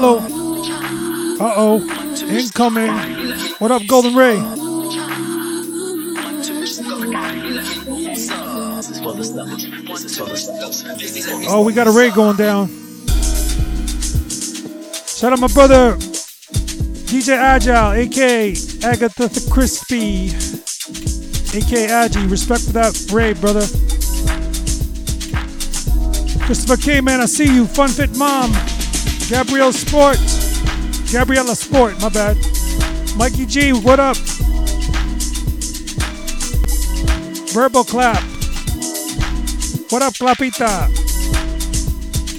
Follow. 0.00 0.20
Uh 1.38 1.52
oh. 1.56 2.26
Incoming. 2.26 2.90
What 3.58 3.70
up, 3.70 3.82
Golden 3.86 4.14
Ray? 4.14 4.36
Oh, 11.48 11.62
we 11.66 11.74
got 11.74 11.86
a 11.86 11.90
Ray 11.90 12.10
going 12.12 12.38
down. 12.38 12.68
Shout 15.06 15.34
out 15.34 15.38
my 15.38 15.48
brother, 15.48 15.96
DJ 17.10 17.36
Agile, 17.36 17.92
aka 17.92 18.52
Agatha 18.82 19.28
the 19.28 19.48
Crispy, 19.52 20.28
aka 21.58 21.88
Agi. 21.88 22.30
Respect 22.30 22.62
for 22.62 22.72
that 22.72 23.10
Ray, 23.12 23.34
brother. 23.34 23.66
Christopher 26.46 26.78
K, 26.78 27.02
man, 27.02 27.20
I 27.20 27.26
see 27.26 27.54
you. 27.54 27.66
Fun 27.66 27.90
Fit 27.90 28.16
Mom. 28.16 28.50
Gabrielle 29.30 29.72
Sport. 29.72 30.18
Gabriella 31.12 31.54
Sport, 31.54 32.00
my 32.00 32.08
bad. 32.08 32.36
Mikey 33.16 33.46
G, 33.46 33.72
what 33.72 34.00
up? 34.00 34.16
Verbal 37.52 37.84
clap. 37.84 38.20
What 39.92 40.02
up, 40.02 40.14
Clapita? 40.14 40.88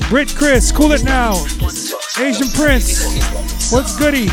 Brit 0.10 0.36
Chris, 0.36 0.74
cool 0.74 0.92
it 0.92 1.06
now. 1.06 1.36
Asian 2.20 2.50
Prince, 2.50 3.72
what's 3.72 3.98
goody? 3.98 4.28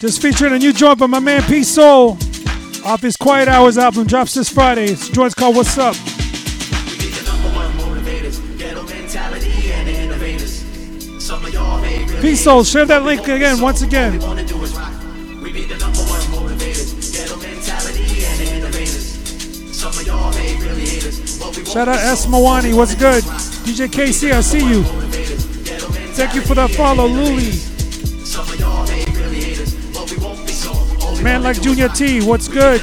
Just 0.00 0.22
featuring 0.22 0.54
a 0.54 0.58
new 0.58 0.72
joint 0.72 0.98
by 0.98 1.06
my 1.06 1.20
man 1.20 1.42
Peace 1.42 1.68
Soul 1.68 2.16
off 2.86 3.02
his 3.02 3.18
Quiet 3.18 3.48
Hours 3.48 3.76
album 3.76 4.06
drops 4.06 4.32
this 4.32 4.48
Friday. 4.48 4.86
This 4.86 5.10
joint's 5.10 5.34
called 5.34 5.54
What's 5.54 5.76
Up. 5.76 5.94
Peace 12.22 12.40
Soul, 12.40 12.64
share 12.64 12.86
that 12.86 13.02
link 13.04 13.28
again, 13.28 13.60
once 13.60 13.82
again. 13.82 14.18
Shout 21.66 21.88
out 21.88 21.98
S. 21.98 22.24
Mawani, 22.24 22.74
what's 22.74 22.94
good? 22.94 23.22
DJ 23.22 23.86
KC, 23.86 24.32
I 24.32 24.40
see 24.40 24.66
you. 24.66 24.82
Thank 26.14 26.34
you 26.34 26.40
for 26.40 26.54
that 26.54 26.70
follow, 26.70 27.06
Luli. 27.06 27.69
Man 31.22 31.42
like 31.42 31.60
Junior 31.60 31.88
T, 31.88 32.22
what's 32.22 32.48
good? 32.48 32.80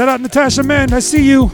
Shout 0.00 0.08
out 0.08 0.22
Natasha 0.22 0.62
Man, 0.62 0.94
I 0.94 1.00
see 1.00 1.28
you. 1.28 1.50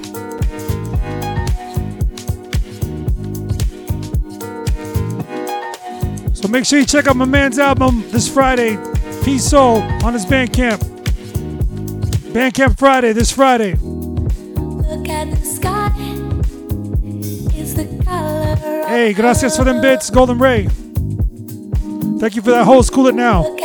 So 6.33 6.47
make 6.47 6.65
sure 6.65 6.79
you 6.79 6.87
check 6.87 7.09
out 7.09 7.17
my 7.17 7.25
man's 7.25 7.59
album 7.59 8.09
this 8.13 8.33
Friday, 8.33 8.79
Peace 9.25 9.51
Soul, 9.51 9.83
on 10.05 10.13
his 10.13 10.25
Bandcamp. 10.25 10.79
Bandcamp 12.33 12.79
Friday, 12.79 13.13
this 13.13 13.33
Friday. 13.33 13.73
Hey, 18.87 19.13
gracias 19.13 19.57
for 19.57 19.65
them 19.65 19.81
bits, 19.81 20.09
Golden 20.09 20.39
Ray. 20.39 20.69
Thank 22.21 22.37
you 22.37 22.43
for 22.43 22.53
that 22.53 22.63
whole 22.65 22.85
School 22.85 23.09
It 23.09 23.17
Now. 23.17 23.57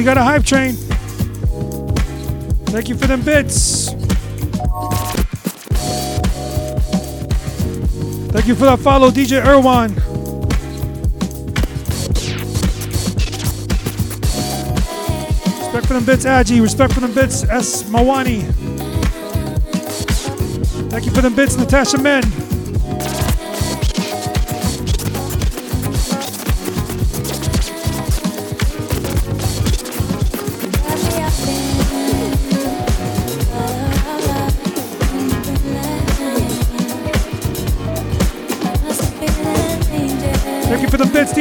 We 0.00 0.04
got 0.04 0.16
a 0.16 0.22
hype 0.22 0.46
train. 0.46 0.72
Thank 2.72 2.88
you 2.88 2.96
for 2.96 3.06
them 3.06 3.20
bits. 3.20 3.90
Thank 8.32 8.46
you 8.46 8.54
for 8.54 8.64
that 8.64 8.78
follow, 8.82 9.10
DJ 9.10 9.42
Irwan. 9.44 9.94
Respect 15.58 15.86
for 15.86 15.92
them 15.92 16.06
bits, 16.06 16.24
Agi. 16.24 16.62
Respect 16.62 16.94
for 16.94 17.00
them 17.00 17.12
bits, 17.12 17.44
S. 17.44 17.82
Mawani. 17.82 18.40
Thank 20.90 21.04
you 21.04 21.10
for 21.10 21.20
them 21.20 21.34
bits, 21.36 21.58
Natasha 21.58 21.98
Men. 21.98 22.22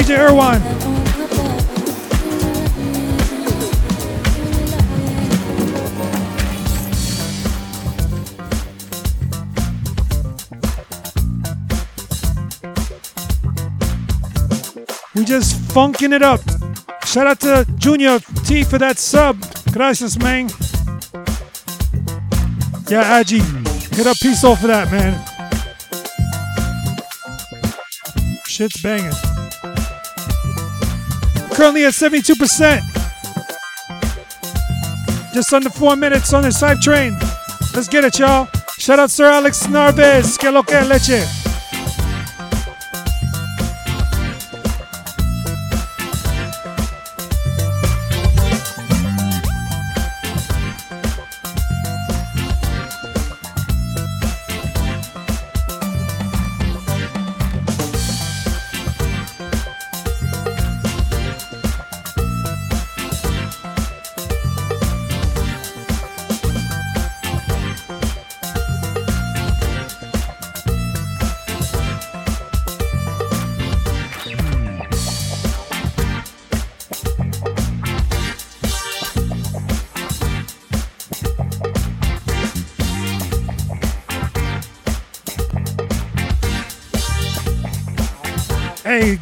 DJ 0.09 0.17
Irwan. 0.17 0.59
We 15.15 15.25
just 15.25 15.55
funking 15.73 16.13
it 16.13 16.23
up. 16.23 16.39
Shout 17.05 17.27
out 17.27 17.39
to 17.41 17.65
Junior 17.77 18.17
T 18.45 18.63
for 18.63 18.79
that 18.79 18.97
sub. 18.97 19.37
Gracias, 19.71 20.17
man. 20.17 20.49
Yeah, 22.89 23.21
Agi. 23.21 23.41
Hit 23.95 24.07
up 24.07 24.17
Peace 24.17 24.41
for 24.41 24.55
that, 24.65 24.91
man. 24.91 25.23
Shit's 28.47 28.81
banging 28.81 29.28
currently 31.59 31.83
at 31.83 31.91
72%. 31.91 32.81
Just 35.33 35.51
under 35.51 35.69
four 35.69 35.97
minutes 35.97 36.31
on 36.31 36.41
this 36.43 36.61
hype 36.61 36.79
train. 36.79 37.17
Let's 37.75 37.89
get 37.89 38.05
it, 38.05 38.17
y'all. 38.17 38.47
Shout 38.77 38.97
out 38.97 39.11
Sir 39.11 39.25
Alex 39.25 39.67
Narvez. 39.67 40.37
Que 40.37 40.51
lo 40.51 40.63
que 40.63 40.79
leche. 40.85 41.38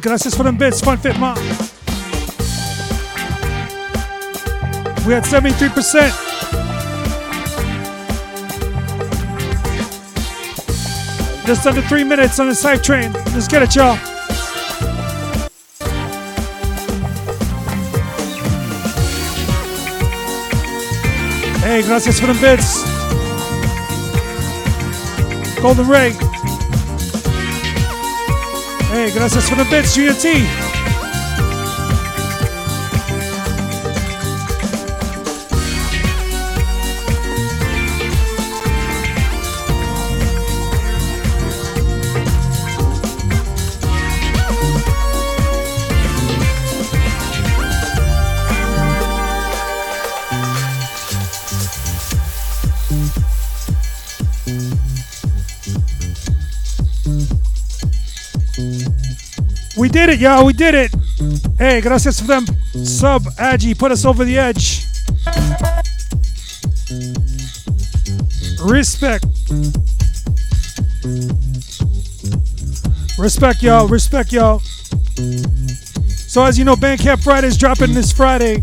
Gracias 0.08 0.24
that's 0.24 0.36
just 0.36 0.36
for 0.38 0.44
them 0.44 0.56
bits, 0.56 0.80
Fun 0.80 0.96
fit 0.96 1.18
mark. 1.18 1.36
We 5.06 5.12
had 5.12 5.24
73%. 5.24 6.08
Just 11.46 11.66
under 11.66 11.82
three 11.82 12.04
minutes 12.04 12.40
on 12.40 12.48
the 12.48 12.54
side 12.54 12.82
train. 12.82 13.12
Let's 13.12 13.48
get 13.48 13.62
it, 13.62 13.74
y'all. 13.74 13.96
Hey, 21.60 21.82
gracias 21.82 22.18
for 22.18 22.28
them 22.28 22.40
bits. 22.40 22.82
Golden 25.60 25.86
Ray. 25.86 26.27
Gracias 29.12 29.48
for 29.48 29.56
the 29.56 29.64
bits, 29.64 29.94
Junior 29.94 30.12
We 59.88 59.92
did 59.92 60.10
it, 60.10 60.20
y'all. 60.20 60.44
We 60.44 60.52
did 60.52 60.74
it. 60.74 60.94
Hey, 61.56 61.80
gracias 61.80 62.20
for 62.20 62.26
them 62.26 62.44
sub, 62.84 63.22
Agi. 63.38 63.78
Put 63.78 63.90
us 63.90 64.04
over 64.04 64.22
the 64.22 64.36
edge. 64.36 64.84
Respect. 68.62 69.24
Respect, 73.18 73.62
y'all. 73.62 73.88
Respect, 73.88 74.30
y'all. 74.30 74.58
So, 74.58 76.44
as 76.44 76.58
you 76.58 76.66
know, 76.66 76.76
Bandcamp 76.76 77.24
Friday 77.24 77.46
is 77.46 77.56
dropping 77.56 77.94
this 77.94 78.12
Friday. 78.12 78.62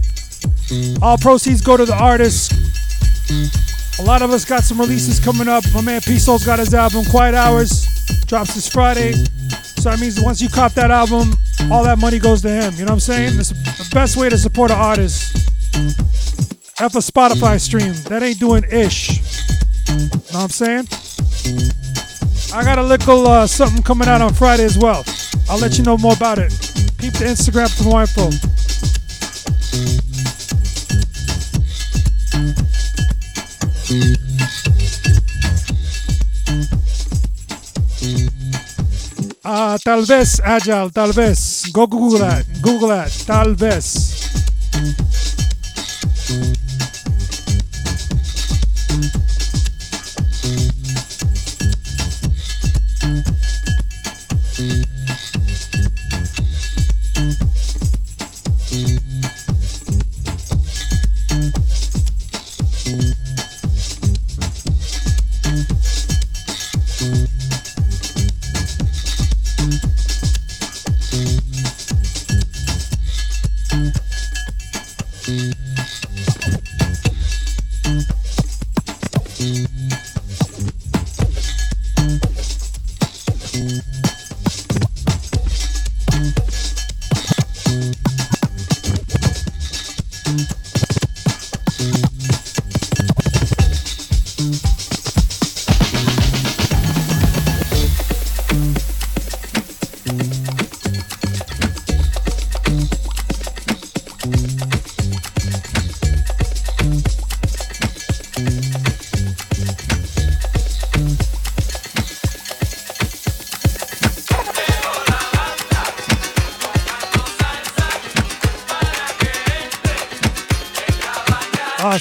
All 1.02 1.18
proceeds 1.18 1.62
go 1.62 1.76
to 1.76 1.86
the 1.86 1.98
artists. 2.00 2.54
A 4.00 4.04
lot 4.04 4.22
of 4.22 4.30
us 4.30 4.46
got 4.46 4.62
some 4.62 4.80
releases 4.80 5.20
coming 5.20 5.48
up. 5.48 5.64
My 5.74 5.82
man 5.82 6.02
P 6.02 6.20
Soul's 6.20 6.46
got 6.46 6.60
his 6.60 6.76
album, 6.76 7.04
Quiet 7.06 7.34
Hours, 7.34 7.88
drops 8.28 8.54
this 8.54 8.70
Friday. 8.70 9.16
So 9.86 9.92
that 9.92 10.00
means 10.00 10.20
once 10.20 10.42
you 10.42 10.50
cop 10.50 10.74
that 10.74 10.90
album, 10.90 11.36
all 11.72 11.84
that 11.84 12.00
money 12.00 12.18
goes 12.18 12.42
to 12.42 12.50
him. 12.50 12.74
You 12.74 12.86
know 12.86 12.94
what 12.94 12.94
I'm 12.94 13.00
saying? 13.02 13.38
It's 13.38 13.50
the 13.50 13.88
best 13.94 14.18
way 14.18 14.30
to 14.30 14.36
support 14.36 14.72
an 14.72 14.80
artist. 14.80 15.36
F 16.80 16.96
a 16.96 17.06
Spotify 17.06 17.62
stream. 17.62 17.94
That 18.10 18.24
ain't 18.24 18.40
doing 18.40 18.64
ish. 18.72 19.20
You 19.88 19.96
know 19.96 20.10
what 20.32 20.36
I'm 20.36 20.50
saying? 20.50 20.88
I 22.52 22.64
got 22.64 22.80
a 22.80 22.84
little 22.84 23.28
uh, 23.28 23.46
something 23.46 23.84
coming 23.84 24.08
out 24.08 24.22
on 24.22 24.34
Friday 24.34 24.64
as 24.64 24.76
well. 24.76 25.06
I'll 25.48 25.60
let 25.60 25.78
you 25.78 25.84
know 25.84 26.00
more 26.00 26.14
about 26.14 26.40
it. 26.40 26.50
Keep 26.98 27.14
the 27.22 27.26
Instagram 27.26 27.70
for 27.78 27.84
more 27.84 28.02
info. 28.02 28.32
Ah, 33.92 34.25
tal 39.86 40.04
vez, 40.04 40.42
Agile, 40.44 40.90
tal. 40.90 41.14
Go 41.72 41.86
Google 41.86 42.18
that. 42.20 42.44
Google 42.62 42.90
that. 42.90 43.12
Tal. 43.28 43.56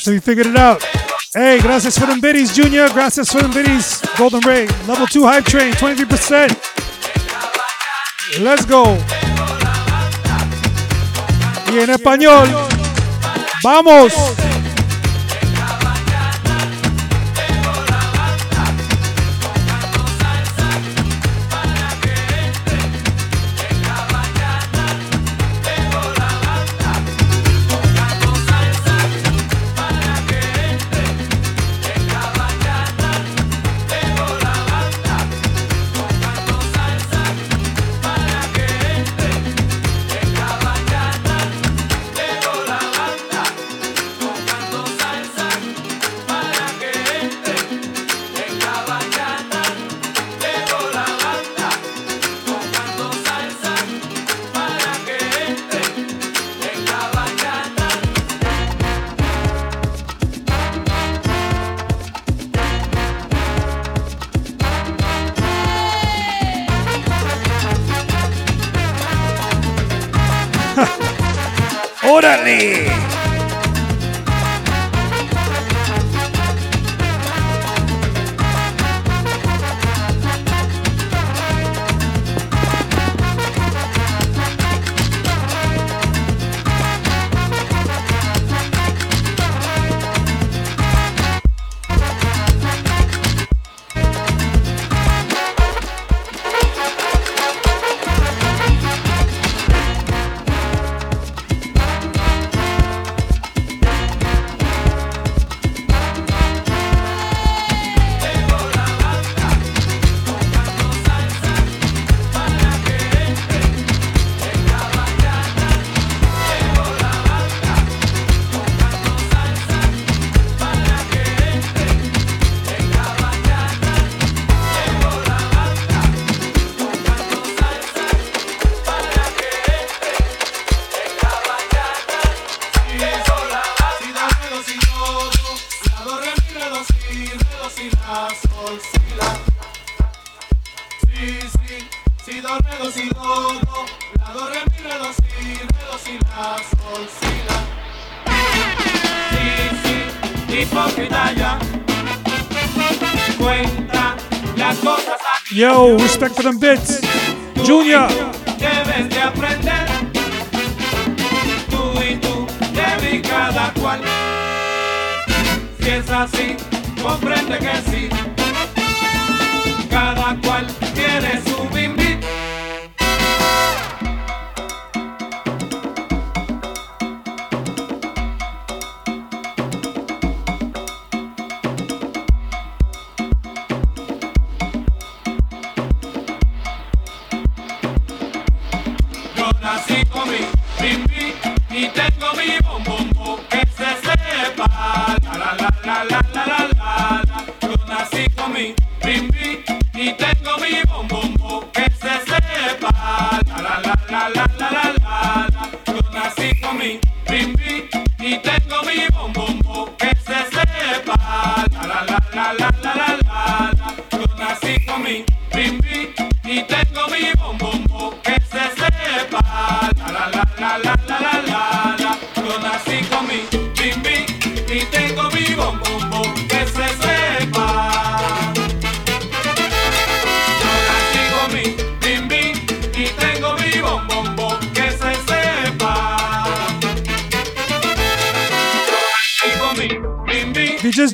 So 0.04 0.12
we 0.12 0.20
figured 0.20 0.46
it 0.46 0.56
out. 0.58 0.84
Hey, 1.32 1.58
gracias 1.62 1.96
for 1.98 2.04
them 2.04 2.20
biddies, 2.20 2.54
Junior. 2.54 2.90
Gracias 2.90 3.32
for 3.32 3.40
them 3.40 3.52
biddies. 3.52 4.02
Golden 4.18 4.40
Ray. 4.40 4.66
Level 4.86 5.06
2 5.06 5.24
hype 5.24 5.46
train, 5.46 5.72
23%. 5.72 6.54
Let's 8.42 8.66
go. 8.66 8.98
Y 11.72 11.78
en 11.78 11.88
español, 11.88 12.46
vamos. 13.62 14.12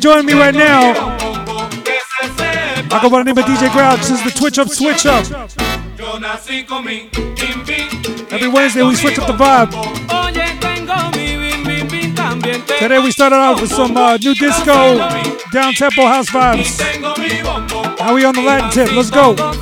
joining 0.00 0.24
me 0.24 0.32
right 0.32 0.54
now. 0.54 0.92
I 2.92 2.98
go 3.02 3.10
by 3.10 3.22
the 3.22 3.24
name 3.24 3.38
of 3.38 3.44
DJ 3.44 3.70
Grouch. 3.72 4.00
This 4.00 4.10
is 4.10 4.24
the 4.24 4.30
Twitch 4.30 4.58
Up 4.58 4.68
Switch 4.68 5.04
Up. 5.04 5.24
Every 8.32 8.48
Wednesday 8.48 8.82
we 8.82 8.96
switch 8.96 9.18
up 9.18 9.26
the 9.26 9.34
vibe. 9.34 9.70
Today 12.78 12.98
we 12.98 13.10
started 13.10 13.36
off 13.36 13.60
with 13.60 13.70
some 13.70 13.96
uh, 13.96 14.16
nu 14.16 14.34
disco, 14.34 14.96
down 15.52 15.74
tempo 15.74 16.06
house 16.06 16.30
vibes. 16.30 16.78
Now 17.98 18.14
we 18.14 18.24
on 18.24 18.34
the 18.34 18.42
Latin 18.42 18.70
tip. 18.70 18.96
Let's 18.96 19.10
go. 19.10 19.59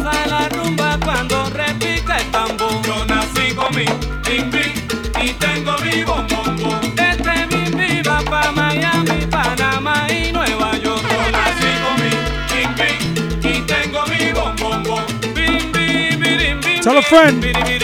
Tell 16.89 16.97
a 16.97 17.03
friend. 17.03 17.78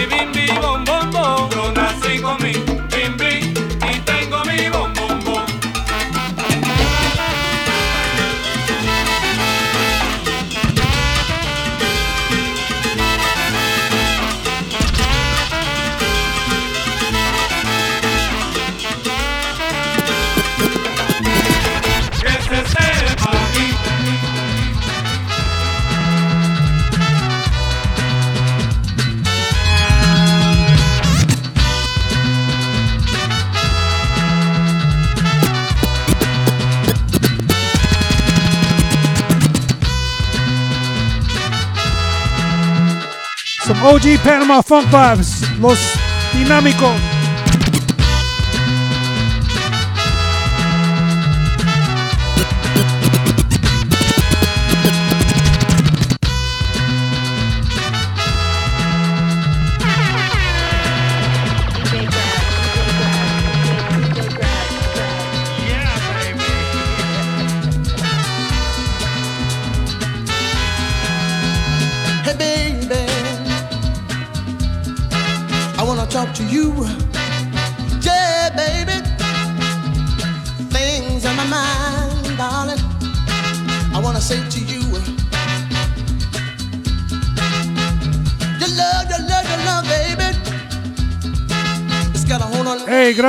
OG 43.85 44.19
Panama 44.25 44.63
Funk 44.63 44.87
Vibes, 44.91 45.43
Los 45.61 45.79
Dinámicos. 46.33 47.14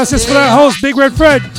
That's 0.06 0.11
just 0.11 0.27
for 0.27 0.36
that 0.36 0.56
host, 0.56 0.84
Big 0.84 0.95
Red 0.98 1.14
Fred. 1.14 1.55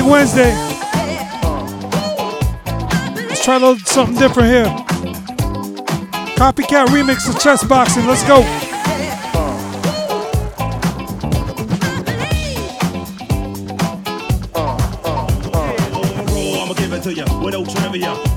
Wednesday. 0.00 0.54
Let's 3.28 3.44
try 3.44 3.56
a 3.56 3.58
little 3.58 3.78
something 3.80 4.16
different 4.16 4.48
here. 4.48 4.64
Copycat 6.36 6.86
remix 6.86 7.28
of 7.28 7.38
chess 7.38 7.62
boxing. 7.64 8.06
Let's 8.06 8.26
go. 8.26 8.42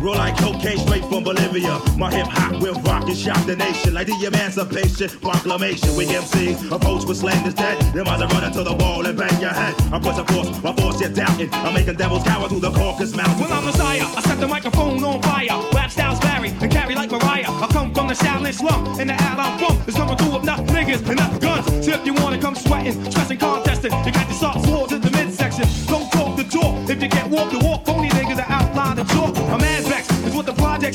roll, 0.05 0.15
like 0.15 0.37
cocaine 0.37 0.77
straight 0.77 1.03
from 1.05 1.23
Bolivia. 1.23 1.79
My 1.97 2.13
hip 2.13 2.27
hop 2.27 2.61
will 2.61 2.75
and 3.07 3.17
shock 3.17 3.45
the 3.45 3.55
nation 3.55 3.93
like 3.93 4.07
the 4.07 4.17
Emancipation 4.25 5.09
Proclamation. 5.19 5.95
We 5.95 6.07
MC 6.07 6.53
approach 6.71 7.05
with 7.05 7.17
slang 7.17 7.45
is 7.45 7.53
dead. 7.53 7.81
Them 7.93 8.07
eyes 8.07 8.21
are 8.21 8.27
running 8.27 8.51
to 8.53 8.63
the 8.63 8.73
wall 8.73 9.05
and 9.05 9.17
bang 9.17 9.39
your 9.39 9.51
head. 9.51 9.75
I 9.93 9.99
put 9.99 10.17
a 10.17 10.25
force, 10.33 10.49
my 10.63 10.73
force 10.75 10.99
you're 10.99 11.09
doubting. 11.09 11.49
I'm 11.53 11.73
making 11.73 11.95
devils 11.95 12.23
cower 12.23 12.47
through 12.49 12.61
the 12.61 12.71
Caucasus 12.71 13.15
Mountains. 13.15 13.41
When 13.41 13.51
I'm 13.51 13.65
Messiah, 13.65 14.03
I 14.03 14.21
set 14.21 14.39
the 14.39 14.47
microphone 14.47 15.03
on 15.03 15.21
fire. 15.21 15.47
Rap 15.73 15.91
styles 15.91 16.19
vary 16.19 16.49
and 16.49 16.71
carry 16.71 16.95
like 16.95 17.11
Mariah. 17.11 17.49
I 17.49 17.67
come 17.71 17.93
from 17.93 18.07
the 18.07 18.13
Shaolin 18.13 18.53
slum, 18.53 18.99
and 18.99 19.09
the 19.09 19.13
ad 19.13 19.39
I'm 19.39 19.57
from 19.59 19.87
is 19.87 19.95
coming 19.95 20.17
through 20.17 20.33
with 20.33 20.43
enough 20.43 20.61
niggas 20.67 21.01
and 21.01 21.11
enough 21.11 21.39
guns. 21.39 21.65
So 21.85 21.91
if 21.91 22.05
you 22.05 22.13
wanna 22.13 22.39
come 22.39 22.55
sweating, 22.55 22.93
stressing, 23.11 23.37
contesting, 23.37 23.93
you 24.05 24.11
got 24.11 24.27
to 24.27 24.33
soft 24.33 24.65
swords 24.65 24.93
in 24.93 25.01
the 25.01 25.11
midsection. 25.11 25.67
Don't 25.87 26.11
talk 26.11 26.37
the 26.37 26.43
talk 26.43 26.89
if 26.89 27.01
you 27.01 27.09
can't 27.09 27.29
walk 27.29 27.51
the 27.51 27.59
walk. 27.59 27.85
Phony 27.85 28.09
niggas 28.09 28.39
are 28.39 28.51
outline 28.51 28.95
the 28.95 29.03
talk. 29.03 29.35
I'm 29.37 29.59
Azvex, 29.59 29.85
is 29.85 29.94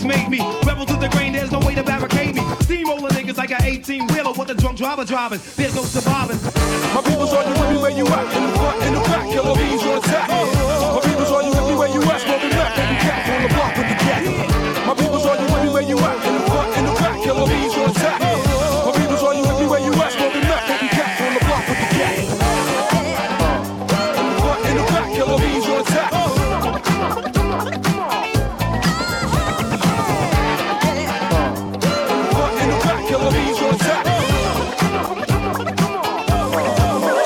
made 0.04 0.28
me. 0.28 0.40
Rebel 0.64 0.86
to 0.86 0.96
the 0.96 1.08
grain, 1.08 1.32
there's 1.32 1.50
no 1.50 1.58
way 1.60 1.74
to 1.74 1.82
barricade 1.82 2.34
me. 2.34 2.42
Steamroller 2.60 3.10
niggas 3.10 3.36
like 3.36 3.50
an 3.50 3.62
18 3.62 4.06
wheeler, 4.08 4.32
what 4.32 4.48
the 4.48 4.54
drunk 4.54 4.78
driver 4.78 5.04
driving. 5.04 5.40
There's 5.56 5.74
no 5.74 5.82
surviving. 5.82 6.38
My 6.94 7.02
people's 7.02 7.32
on 7.32 7.48
you 7.48 7.62
everywhere 7.62 7.90
you 7.90 8.06
at. 8.06 8.36
In 8.36 8.50
the 8.50 8.58
front, 8.58 8.82
in 8.84 8.94
the 8.94 9.00
back, 9.00 9.30
killer 9.30 9.54
bees 9.54 9.82
on 9.82 9.98
attack. 9.98 10.99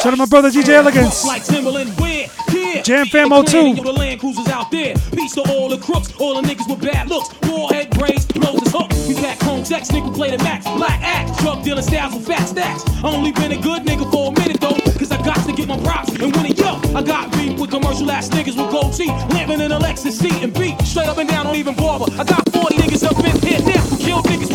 Shout 0.04 0.12
out 0.12 0.18
my 0.18 0.26
brother 0.26 0.50
DJ 0.50 0.74
Elegance. 0.74 1.24
Like 1.24 1.42
Timberland? 1.46 1.88
Here. 1.98 2.82
Jam 2.82 3.06
Fam 3.06 3.32
It's 3.32 3.52
the 3.52 3.58
02. 3.58 3.62
land, 3.64 3.78
the 3.78 3.92
land 3.92 4.20
cruisers 4.20 4.48
out 4.48 4.70
there. 4.70 4.94
Peace 5.16 5.32
to 5.32 5.40
all 5.48 5.70
the 5.70 5.78
crooks, 5.78 6.12
all 6.20 6.42
the 6.42 6.46
niggas 6.46 6.68
with 6.68 6.82
bad 6.82 7.08
looks. 7.08 7.30
Warhead 7.48 7.88
braids, 7.96 8.26
blows 8.26 8.60
his 8.60 8.70
hook. 8.70 8.92
We 9.08 9.14
pack 9.14 9.40
home 9.40 9.64
sex, 9.64 9.88
nigga 9.90 10.14
play 10.14 10.36
the 10.36 10.44
max. 10.44 10.66
Black 10.76 11.00
act, 11.00 11.38
drug 11.40 11.64
dealer 11.64 11.80
styles 11.80 12.12
with 12.12 12.26
fat 12.26 12.44
stacks. 12.44 12.84
I 13.02 13.14
only 13.14 13.32
been 13.32 13.52
a 13.52 13.56
good 13.56 13.84
nigga 13.84 14.04
for 14.12 14.28
a 14.30 14.38
minute 14.38 14.60
though, 14.60 14.76
cause 14.98 15.10
I 15.10 15.16
got 15.24 15.40
to 15.46 15.52
get 15.54 15.68
my 15.68 15.80
props 15.80 16.10
and 16.10 16.36
win 16.36 16.52
it. 16.52 16.58
Yo, 16.58 16.78
I 16.94 17.02
got 17.02 17.32
beef 17.32 17.58
with 17.58 17.70
commercial 17.70 18.10
ass 18.10 18.28
niggas 18.28 18.60
with 18.60 18.70
gold 18.70 18.92
teeth. 18.92 19.08
Living 19.32 19.62
in 19.62 19.72
a 19.72 19.78
Lexus 19.80 20.20
C 20.20 20.28
and 20.44 20.52
B. 20.52 20.76
Straight 20.84 21.08
up 21.08 21.16
and 21.16 21.30
down, 21.30 21.46
don't 21.46 21.56
even 21.56 21.74
bother. 21.76 22.12
I 22.20 22.24
got 22.24 22.46
40 22.52 22.76
niggas 22.76 23.04
up 23.08 23.16
in 23.24 23.40
here 23.40 23.60
now 23.60 23.80
who 23.80 23.96
killed 23.96 24.26
niggas 24.26 24.53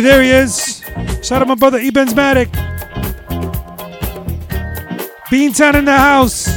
There 0.00 0.22
he 0.22 0.30
is. 0.30 0.82
Shout 1.22 1.42
out 1.42 1.48
my 1.48 1.54
brother 1.54 1.78
Ebens 1.78 2.14
Matic. 2.14 2.48
Beantown 5.30 5.74
in 5.76 5.84
the 5.84 5.96
house. 5.96 6.48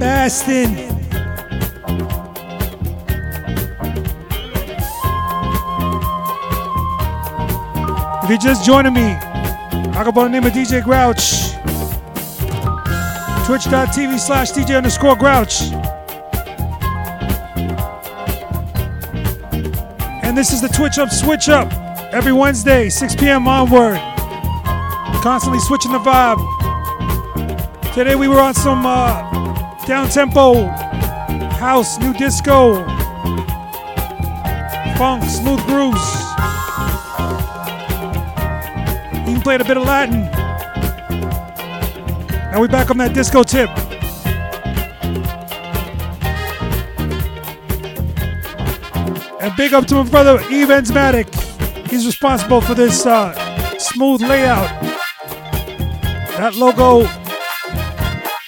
Bastin. 0.00 0.86
If 8.24 8.30
you're 8.30 8.38
just 8.38 8.64
joining 8.64 8.92
me, 8.92 9.12
I 9.12 10.02
go 10.04 10.10
by 10.10 10.24
the 10.24 10.30
name 10.30 10.44
of 10.44 10.52
DJ 10.52 10.82
Grouch. 10.82 11.52
Twitch.tv 13.46 14.18
slash 14.18 14.50
DJ 14.50 14.76
underscore 14.76 15.16
Grouch. 15.16 15.62
This 20.36 20.52
is 20.52 20.60
the 20.60 20.68
Twitch 20.68 20.98
Up 20.98 21.08
Switch 21.08 21.48
Up 21.48 21.72
every 22.12 22.34
Wednesday, 22.34 22.90
6 22.90 23.16
p.m. 23.16 23.48
onward. 23.48 23.96
Constantly 25.22 25.58
switching 25.60 25.92
the 25.92 25.98
vibe. 25.98 26.36
Today 27.94 28.16
we 28.16 28.28
were 28.28 28.38
on 28.38 28.52
some 28.52 28.84
uh, 28.84 29.22
down 29.86 30.10
tempo, 30.10 30.66
house, 31.56 31.98
nu 32.00 32.12
disco, 32.12 32.84
funk, 34.98 35.24
smooth 35.24 35.64
grooves. 35.64 36.04
Even 39.26 39.40
played 39.40 39.62
a 39.62 39.64
bit 39.64 39.78
of 39.78 39.84
Latin. 39.84 40.30
Now 42.52 42.60
we 42.60 42.68
back 42.68 42.90
on 42.90 42.98
that 42.98 43.14
disco 43.14 43.42
tip. 43.42 43.70
And 49.46 49.54
big 49.56 49.72
up 49.72 49.86
to 49.86 49.94
my 49.94 50.10
brother 50.10 50.40
Evans 50.50 50.90
Matic. 50.90 51.32
He's 51.88 52.04
responsible 52.04 52.60
for 52.60 52.74
this 52.74 53.06
uh, 53.06 53.32
smooth 53.78 54.20
layout. 54.20 54.68
That 56.36 56.56
logo 56.56 57.08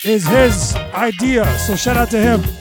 is 0.04 0.26
his 0.26 0.74
idea, 0.94 1.46
so 1.60 1.76
shout 1.76 1.96
out 1.96 2.10
to 2.10 2.18
him. 2.18 2.57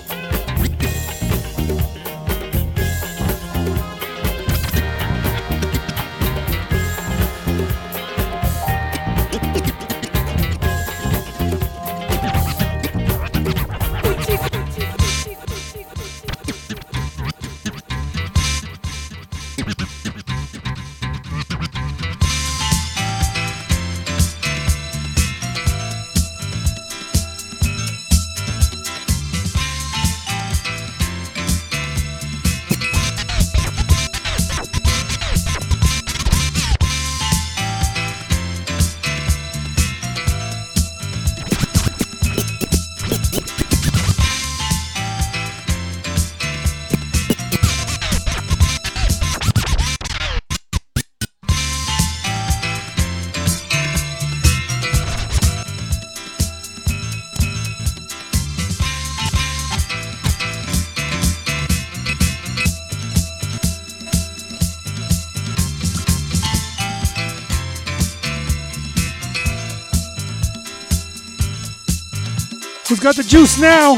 Got 73.08 73.16
the 73.16 73.24
juice 73.24 73.58
now? 73.58 73.94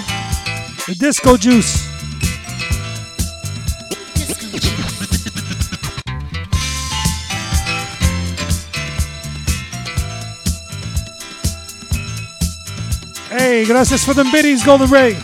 The 0.85 0.93
disco 0.93 1.35
juice. 1.35 1.87
Hey, 13.29 13.65
gracias 13.65 14.05
for 14.05 14.13
them 14.13 14.31
biddies, 14.31 14.63
Golden 14.63 14.91
Ray. 14.91 15.17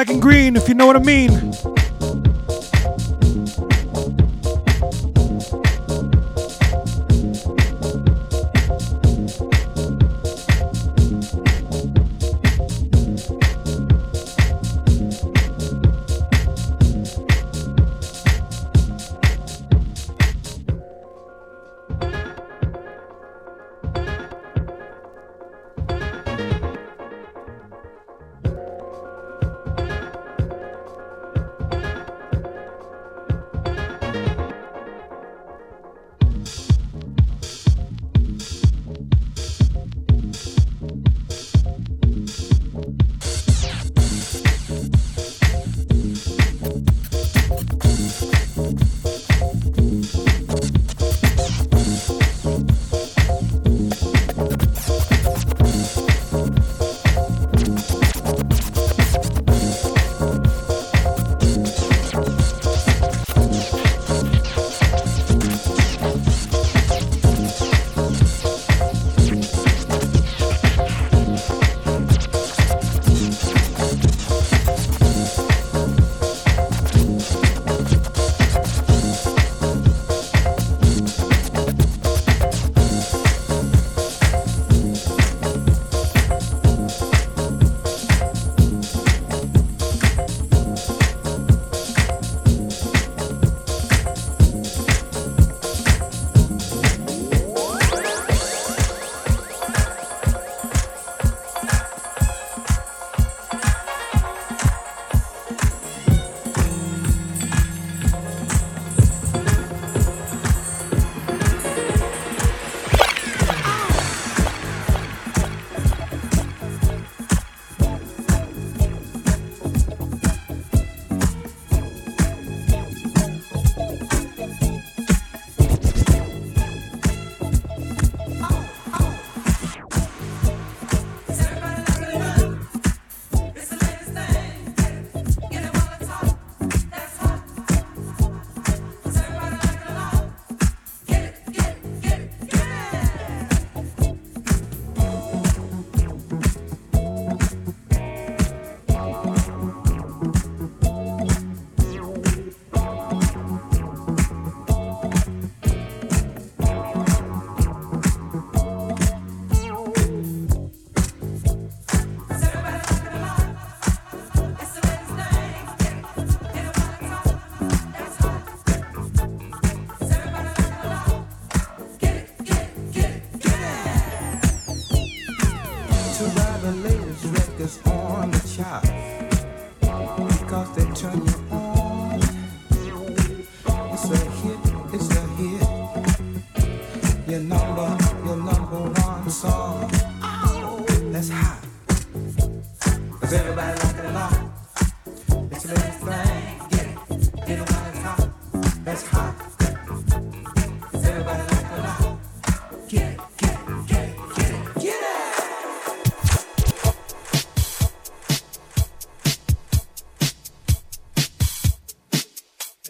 Black, 0.00 0.14
and 0.14 0.22
green, 0.22 0.56
if 0.56 0.66
you 0.66 0.74
know 0.74 0.86
what 0.86 0.96
I 0.96 1.00
mean. 1.00 1.69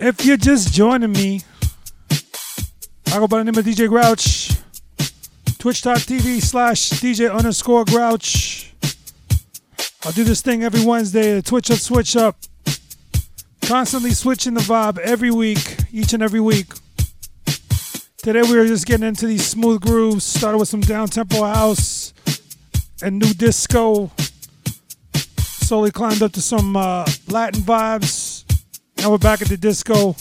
If 0.01 0.25
you're 0.25 0.39
just 0.39 0.73
joining 0.73 1.13
me, 1.13 1.43
I 3.09 3.19
go 3.19 3.29
by 3.29 3.37
the 3.37 3.45
name 3.45 3.59
of 3.59 3.67
DJ 3.67 3.87
Grouch. 3.87 4.51
Twitch.tv 5.59 6.41
slash 6.41 6.89
DJ 6.93 7.31
underscore 7.31 7.85
Grouch. 7.85 8.73
I'll 10.03 10.13
do 10.13 10.25
this 10.25 10.41
thing 10.41 10.65
every 10.65 10.83
Wednesday, 10.83 11.35
the 11.35 11.43
Twitch 11.43 11.71
up, 11.71 11.77
switch 11.77 12.17
up. 12.17 12.39
Constantly 13.61 14.13
switching 14.13 14.55
the 14.55 14.61
vibe 14.61 14.97
every 15.01 15.31
week, 15.31 15.77
each 15.93 16.15
and 16.15 16.23
every 16.23 16.41
week. 16.41 16.73
Today 18.23 18.41
we 18.41 18.57
were 18.57 18.67
just 18.67 18.87
getting 18.87 19.07
into 19.07 19.27
these 19.27 19.47
smooth 19.47 19.83
grooves. 19.83 20.25
Started 20.25 20.57
with 20.57 20.71
some 20.71 20.81
down 20.81 21.09
tempo 21.09 21.45
house 21.45 22.15
and 23.03 23.19
nu 23.19 23.35
disco. 23.35 24.11
Slowly 25.37 25.91
climbed 25.91 26.23
up 26.23 26.33
to 26.33 26.41
some 26.41 26.75
uh, 26.75 27.05
Latin 27.29 27.61
vibes. 27.61 28.30
Now 29.01 29.11
we're 29.11 29.19
back 29.19 29.41
at 29.41 29.49
the 29.49 29.57
disco. 29.57 30.15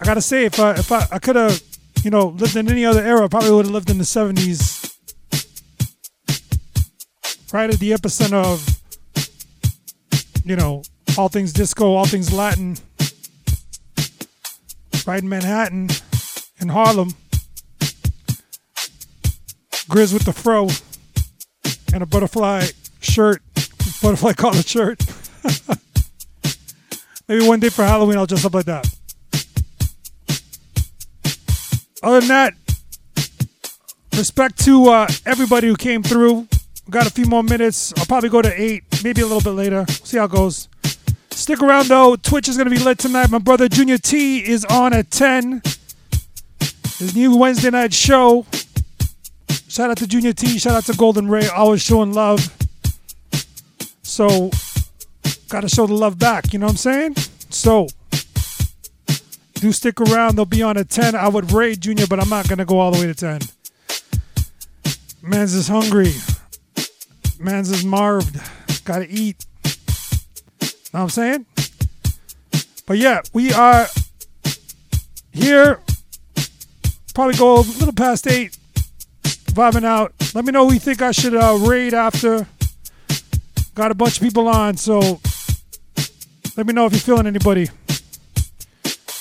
I 0.00 0.04
gotta 0.04 0.22
say, 0.22 0.44
if 0.44 0.60
I 0.60 0.74
if 0.74 0.92
I, 0.92 1.04
I 1.10 1.18
could 1.18 1.34
have, 1.34 1.60
you 2.04 2.12
know, 2.12 2.28
lived 2.28 2.54
in 2.54 2.70
any 2.70 2.84
other 2.84 3.02
era, 3.02 3.24
I 3.24 3.28
probably 3.28 3.50
would 3.50 3.64
have 3.64 3.74
lived 3.74 3.90
in 3.90 3.98
the 3.98 4.04
'70s, 4.04 4.94
right 7.52 7.68
at 7.68 7.80
the 7.80 7.90
epicenter 7.90 8.44
of, 8.44 8.80
you 10.44 10.54
know, 10.54 10.84
all 11.18 11.28
things 11.28 11.52
disco, 11.52 11.94
all 11.94 12.06
things 12.06 12.32
Latin, 12.32 12.76
right 15.08 15.22
in 15.22 15.28
Manhattan, 15.28 15.88
in 16.60 16.68
Harlem. 16.68 17.14
Grizz 19.88 20.14
with 20.14 20.24
the 20.24 20.32
fro 20.32 20.68
and 21.92 22.04
a 22.04 22.06
butterfly 22.06 22.66
shirt, 23.00 23.42
butterfly 24.00 24.32
collar 24.34 24.62
shirt. 24.62 25.02
Maybe 27.30 27.46
one 27.46 27.60
day 27.60 27.68
for 27.68 27.84
Halloween 27.84 28.18
I'll 28.18 28.26
dress 28.26 28.44
up 28.44 28.54
like 28.54 28.64
that. 28.64 28.92
Other 32.02 32.18
than 32.18 32.28
that, 32.28 32.54
respect 34.16 34.58
to 34.64 34.88
uh, 34.88 35.06
everybody 35.24 35.68
who 35.68 35.76
came 35.76 36.02
through. 36.02 36.48
We 36.86 36.90
got 36.90 37.06
a 37.06 37.10
few 37.10 37.26
more 37.26 37.44
minutes. 37.44 37.94
I'll 37.96 38.06
probably 38.06 38.30
go 38.30 38.42
to 38.42 38.60
eight, 38.60 38.82
maybe 39.04 39.20
a 39.20 39.26
little 39.26 39.40
bit 39.40 39.56
later. 39.56 39.86
See 39.86 40.18
how 40.18 40.24
it 40.24 40.32
goes. 40.32 40.66
Stick 41.30 41.62
around 41.62 41.86
though. 41.86 42.16
Twitch 42.16 42.48
is 42.48 42.56
gonna 42.56 42.68
be 42.68 42.80
lit 42.80 42.98
tonight. 42.98 43.30
My 43.30 43.38
brother 43.38 43.68
Junior 43.68 43.98
T 43.98 44.44
is 44.44 44.64
on 44.64 44.92
at 44.92 45.12
10. 45.12 45.62
His 46.98 47.14
new 47.14 47.36
Wednesday 47.36 47.70
night 47.70 47.94
show. 47.94 48.44
Shout 49.68 49.88
out 49.88 49.98
to 49.98 50.08
Junior 50.08 50.32
T. 50.32 50.58
Shout 50.58 50.74
out 50.74 50.84
to 50.86 50.96
Golden 50.96 51.30
Ray. 51.30 51.46
Always 51.46 51.80
showing 51.80 52.12
love. 52.12 52.52
So, 54.02 54.50
gotta 55.48 55.68
show 55.68 55.86
the 55.86 55.94
love 55.94 56.18
back. 56.18 56.52
You 56.52 56.58
know 56.58 56.66
what 56.66 56.72
I'm 56.72 56.76
saying? 56.76 57.16
So, 57.50 57.88
do 59.54 59.72
stick 59.72 60.00
around. 60.00 60.36
They'll 60.36 60.44
be 60.46 60.62
on 60.62 60.76
at 60.76 60.88
10. 60.88 61.14
I 61.14 61.28
would 61.28 61.52
raid 61.52 61.80
Junior, 61.80 62.06
but 62.06 62.20
I'm 62.20 62.28
not 62.28 62.48
gonna 62.48 62.64
go 62.64 62.78
all 62.78 62.90
the 62.90 63.00
way 63.00 63.12
to 63.12 63.14
10. 63.14 63.40
Man's 65.22 65.54
is 65.54 65.68
hungry. 65.68 66.14
Man's 67.38 67.70
is 67.70 67.84
marved. 67.84 68.40
Gotta 68.84 69.06
eat. 69.08 69.44
Know 70.62 70.68
what 70.90 71.00
I'm 71.02 71.08
saying? 71.10 71.46
But 72.86 72.98
yeah, 72.98 73.20
we 73.32 73.52
are 73.52 73.86
here. 75.32 75.78
Probably 77.14 77.36
go 77.36 77.56
a 77.56 77.60
little 77.60 77.92
past 77.92 78.26
eight. 78.26 78.56
Vibing 79.22 79.84
out. 79.84 80.12
Let 80.34 80.44
me 80.44 80.52
know 80.52 80.66
who 80.66 80.74
you 80.74 80.80
think 80.80 81.02
I 81.02 81.12
should 81.12 81.34
uh, 81.34 81.58
raid 81.60 81.94
after. 81.94 82.46
Got 83.74 83.90
a 83.90 83.94
bunch 83.94 84.16
of 84.16 84.22
people 84.22 84.48
on, 84.48 84.76
so 84.76 85.20
let 86.56 86.66
me 86.66 86.72
know 86.72 86.86
if 86.86 86.92
you're 86.92 87.00
feeling 87.00 87.26
anybody. 87.26 87.68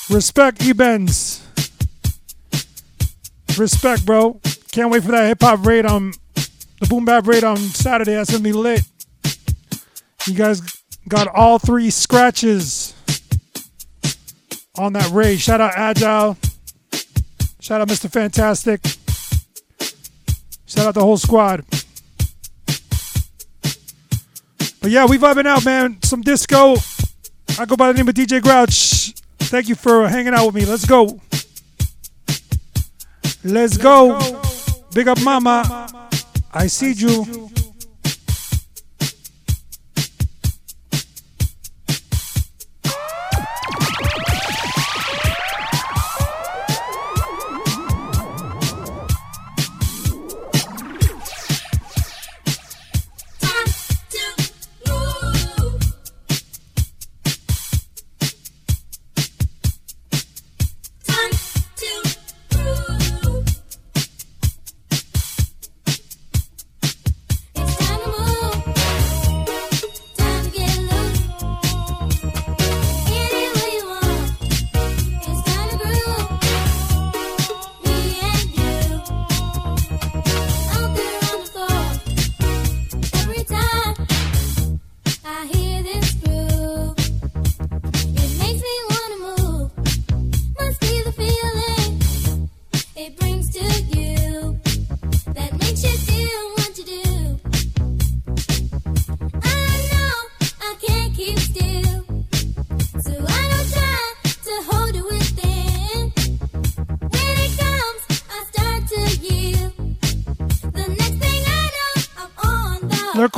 Respect 0.09 0.59
Ebens. 0.59 1.45
Respect, 3.57 4.05
bro. 4.05 4.39
Can't 4.71 4.89
wait 4.89 5.03
for 5.03 5.11
that 5.11 5.27
hip 5.27 5.41
hop 5.41 5.65
raid 5.65 5.85
on 5.85 6.13
the 6.79 6.87
Boom 6.87 7.05
Bap 7.05 7.27
raid 7.27 7.43
on 7.43 7.57
Saturday. 7.57 8.15
That's 8.15 8.31
gonna 8.31 8.43
be 8.43 8.53
lit. 8.53 8.81
You 10.25 10.33
guys 10.33 10.61
got 11.07 11.27
all 11.27 11.59
three 11.59 11.89
scratches 11.89 12.93
on 14.77 14.93
that 14.93 15.11
raid. 15.11 15.39
Shout 15.39 15.61
out 15.61 15.73
Agile. 15.75 16.37
Shout 17.59 17.81
out 17.81 17.87
Mr. 17.87 18.09
Fantastic. 18.09 18.81
Shout 20.65 20.87
out 20.87 20.93
the 20.93 21.01
whole 21.01 21.17
squad. 21.17 21.65
But 24.81 24.91
yeah, 24.91 25.05
we 25.05 25.17
vibing 25.17 25.45
out, 25.45 25.65
man. 25.65 26.01
Some 26.03 26.21
disco. 26.21 26.75
I 27.59 27.65
go 27.65 27.75
by 27.75 27.91
the 27.91 27.97
name 27.97 28.07
of 28.07 28.15
DJ 28.15 28.41
Grouch. 28.41 29.13
Thank 29.39 29.67
you 29.67 29.75
for 29.75 30.07
hanging 30.07 30.33
out 30.33 30.45
with 30.45 30.55
me. 30.55 30.65
Let's 30.65 30.85
go. 30.85 31.19
Let's 33.43 33.77
go. 33.77 34.17
Big 34.93 35.07
up, 35.07 35.21
mama. 35.21 36.09
I 36.53 36.67
see 36.67 36.93
you. 36.93 37.49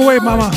Away, 0.02 0.20
mama. 0.20 0.51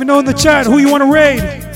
even 0.00 0.06
know 0.06 0.18
in 0.18 0.24
the 0.24 0.32
chat 0.32 0.64
who 0.64 0.78
you 0.78 0.90
want 0.90 1.02
to 1.02 1.12
raid. 1.12 1.69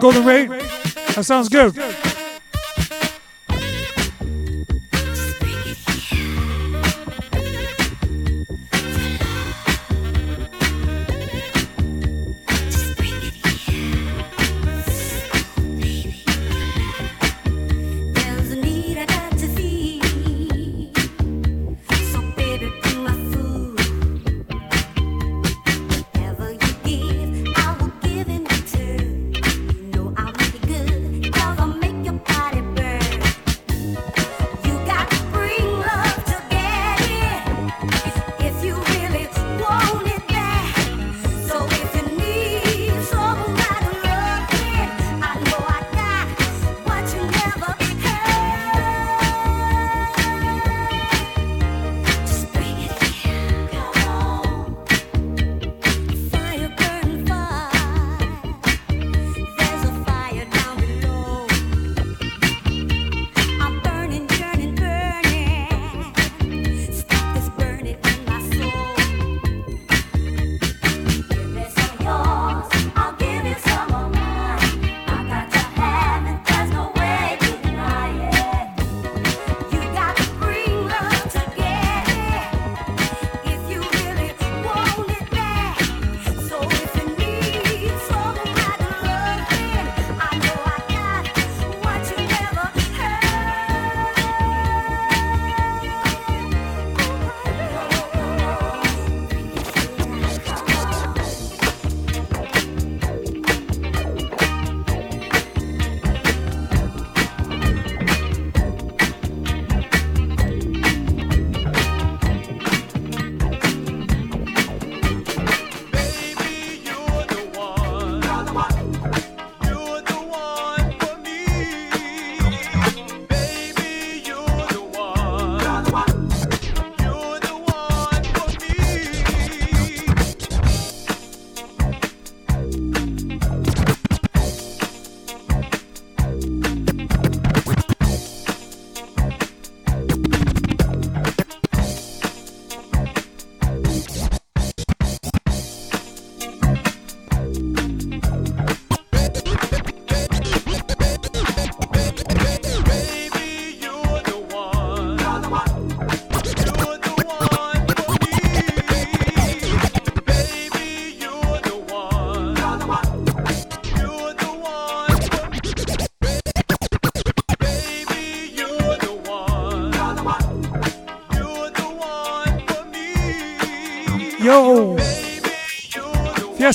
Golden 0.00 0.24
Ray? 0.24 0.46
That 0.46 1.24
sounds 1.24 1.50
good. 1.50 1.76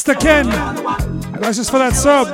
Mr. 0.06 0.20
Ken. 0.20 0.46
Gracias 1.40 1.68
for 1.68 1.80
that 1.80 1.96
sub. 1.96 2.28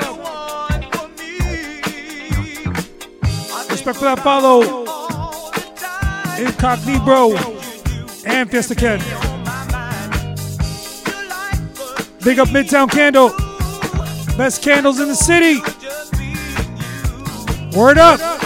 Respect 3.72 3.98
for 3.98 4.04
that 4.04 4.20
follow. 4.20 4.82
Incognito. 6.38 7.38
And 8.26 8.52
Fiesta 8.52 8.76
Ken. 8.76 9.00
Big 12.26 12.40
up 12.40 12.50
Midtown 12.50 12.92
Candle. 12.92 13.30
Best 14.38 14.62
candles 14.62 15.00
in 15.00 15.08
the 15.08 15.16
city. 15.16 15.62
Word 17.78 17.98
up. 17.98 18.41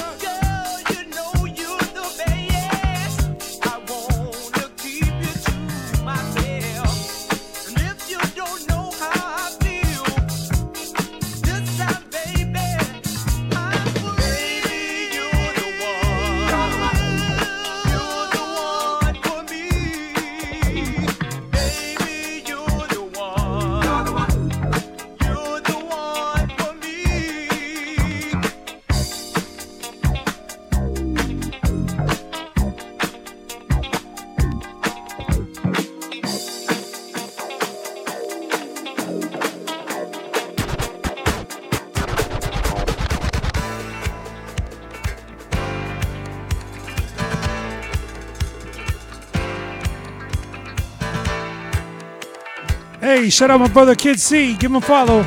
Shout 53.29 53.49
out 53.49 53.59
my 53.59 53.67
brother 53.67 53.95
Kid 53.95 54.19
C. 54.19 54.55
Give 54.55 54.71
him 54.71 54.75
a 54.75 54.81
follow. 54.81 55.23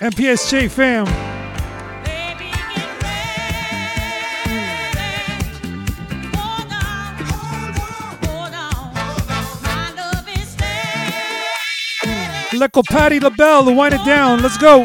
MPSJ 0.00 0.70
fam. 0.70 1.06
Leco 12.52 12.84
Patty 12.84 13.18
LaBelle 13.18 13.64
to 13.64 13.72
wind 13.72 13.94
it 13.94 14.04
down. 14.04 14.40
Let's 14.40 14.56
go. 14.58 14.84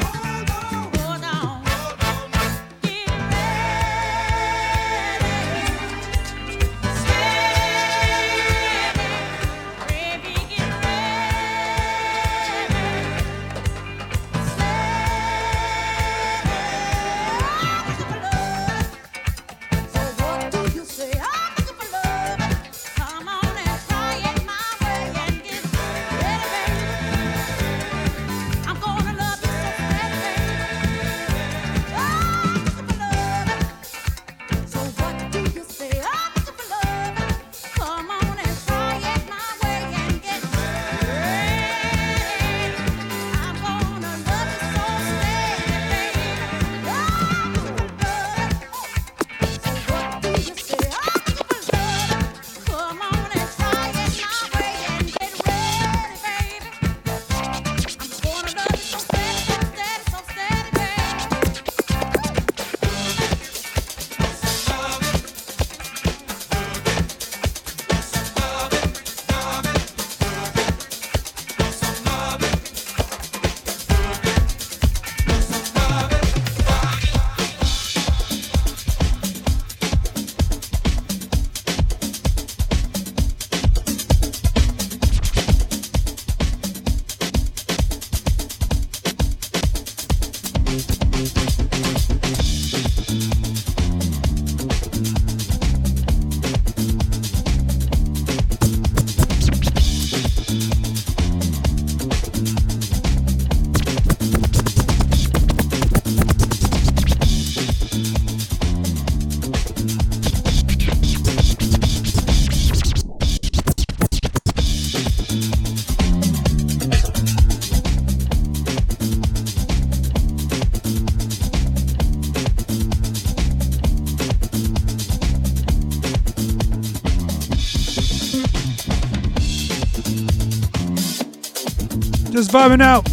Vibing 132.50 132.82
out. 132.82 133.08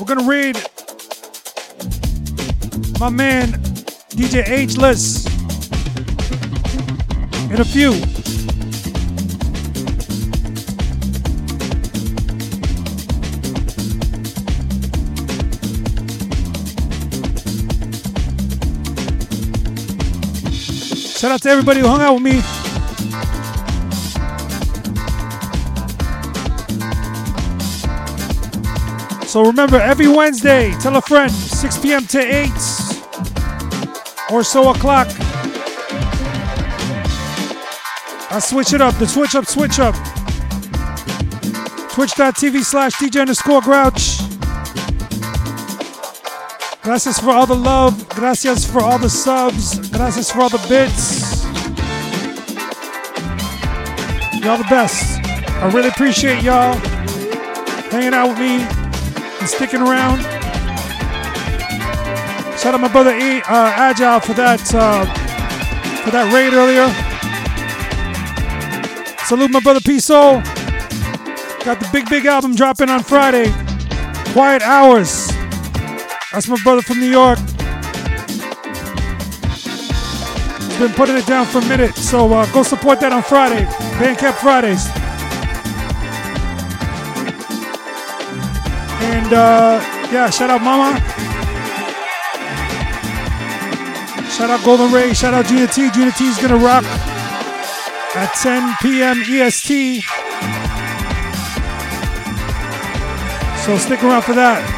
We're 0.00 0.06
gonna 0.06 0.28
read 0.28 0.56
my 2.98 3.10
man 3.10 3.52
DJ 4.10 4.42
Ageless 4.48 5.24
in 7.48 7.60
a 7.60 7.64
few. 7.64 7.92
Shout 21.16 21.30
out 21.30 21.42
to 21.42 21.48
everybody 21.50 21.78
who 21.78 21.86
hung 21.86 22.02
out 22.02 22.14
with 22.14 22.22
me. 22.24 22.53
So 29.34 29.42
remember, 29.44 29.80
every 29.80 30.06
Wednesday, 30.06 30.70
tell 30.78 30.94
a 30.94 31.00
friend, 31.00 31.28
6 31.28 31.78
p.m. 31.78 32.06
to 32.06 32.20
8 32.20 32.46
or 34.30 34.44
so 34.44 34.70
o'clock. 34.70 35.08
I 38.30 38.38
switch 38.40 38.72
it 38.72 38.80
up, 38.80 38.94
the 38.94 39.08
switch 39.08 39.34
up, 39.34 39.46
switch 39.46 39.80
up. 39.80 39.96
Twitch.tv 41.90 42.62
slash 42.62 42.94
DJ 42.94 43.22
underscore 43.22 43.60
grouch. 43.60 44.18
Gracias 46.82 47.18
for 47.18 47.30
all 47.30 47.46
the 47.46 47.56
love. 47.56 48.08
Gracias 48.10 48.64
for 48.64 48.82
all 48.82 49.00
the 49.00 49.10
subs. 49.10 49.88
Gracias 49.88 50.30
for 50.30 50.42
all 50.42 50.48
the 50.48 50.64
bits. 50.68 51.42
Y'all 54.44 54.58
the 54.58 54.66
best. 54.70 55.18
I 55.60 55.68
really 55.74 55.88
appreciate 55.88 56.44
y'all 56.44 56.74
hanging 57.90 58.14
out 58.14 58.28
with 58.28 58.38
me 58.38 58.73
and 59.44 59.50
sticking 59.50 59.82
around. 59.82 60.22
Shout 62.58 62.72
out 62.72 62.80
my 62.80 62.88
brother 62.88 63.14
e, 63.14 63.42
uh, 63.42 63.72
Agile 63.76 64.20
for 64.20 64.32
that 64.32 64.62
uh, 64.74 65.04
for 66.02 66.10
that 66.12 66.32
raid 66.32 66.54
earlier. 66.54 66.88
Salute 69.26 69.50
my 69.50 69.60
brother 69.60 69.80
P 69.80 70.00
Soul. 70.00 70.40
Got 71.62 71.78
the 71.78 71.88
big 71.92 72.08
big 72.08 72.24
album 72.24 72.54
dropping 72.54 72.88
on 72.88 73.02
Friday. 73.02 73.52
Quiet 74.32 74.62
Hours. 74.62 75.28
That's 76.32 76.48
my 76.48 76.56
brother 76.62 76.80
from 76.80 77.00
New 77.00 77.10
York. 77.10 77.38
Been 80.78 80.92
putting 80.94 81.16
it 81.18 81.26
down 81.26 81.44
for 81.44 81.58
a 81.58 81.68
minute, 81.68 81.94
so 81.96 82.32
uh, 82.32 82.50
go 82.52 82.62
support 82.62 82.98
that 83.00 83.12
on 83.12 83.22
Friday. 83.22 83.66
Bandcamp 83.98 84.40
Fridays. 84.40 85.03
And 89.04 89.32
uh, 89.32 89.80
yeah, 90.10 90.30
shout 90.30 90.50
out 90.50 90.62
Mama. 90.62 90.98
Shout 94.30 94.50
out 94.50 94.64
Golden 94.64 94.90
Ray. 94.92 95.12
Shout 95.12 95.34
out 95.34 95.46
Gina 95.46 95.66
T. 95.66 95.90
Gina 95.90 96.10
T 96.10 96.26
is 96.26 96.38
gonna 96.38 96.56
rock 96.56 96.84
at 98.16 98.32
10 98.42 98.76
p.m. 98.80 99.22
EST. 99.22 100.02
So 103.64 103.78
stick 103.78 104.02
around 104.02 104.22
for 104.22 104.34
that. 104.34 104.73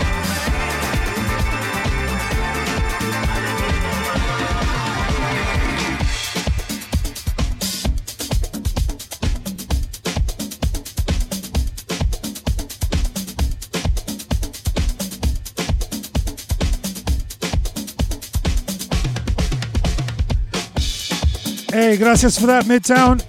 Gracias 21.99 22.39
for 22.39 22.47
that, 22.47 22.65
Midtown. 22.67 23.21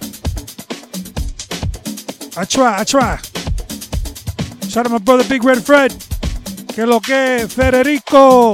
I 2.36 2.44
try, 2.44 2.80
I 2.80 2.84
try. 2.84 3.16
Shout 4.68 4.86
out 4.86 4.92
my 4.92 4.98
brother 4.98 5.28
Big 5.28 5.42
Red 5.42 5.64
Fred. 5.64 5.90
Que 6.68 6.86
lo 6.86 7.00
que, 7.00 7.48
Federico. 7.48 8.52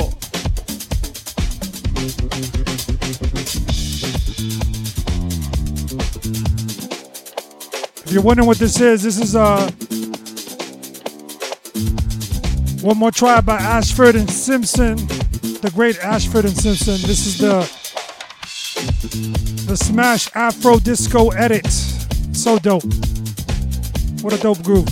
If 8.04 8.12
you're 8.12 8.22
wondering 8.22 8.46
what 8.46 8.58
this 8.58 8.80
is, 8.80 9.02
this 9.02 9.18
is 9.18 9.36
uh 9.36 9.70
one 12.82 12.98
more 12.98 13.10
try 13.10 13.40
by 13.40 13.56
Ashford 13.56 14.14
and 14.14 14.30
Simpson, 14.30 14.96
the 14.96 15.70
great 15.74 15.98
Ashford 15.98 16.44
and 16.44 16.56
Simpson. 16.56 16.94
This 17.06 17.26
is 17.26 17.38
the 17.38 17.83
the 19.66 19.76
Smash 19.76 20.28
Afro 20.34 20.78
Disco 20.78 21.30
edit. 21.30 21.66
So 21.66 22.58
dope. 22.58 22.84
What 24.22 24.32
a 24.32 24.38
dope 24.38 24.62
groove. 24.62 24.88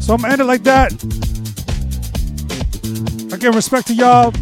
So 0.00 0.14
I'm 0.14 0.20
gonna 0.20 0.32
end 0.32 0.40
it 0.40 0.44
like 0.44 0.62
that. 0.64 0.92
Again, 3.32 3.54
respect 3.54 3.86
to 3.86 3.94
y'all 3.94 4.32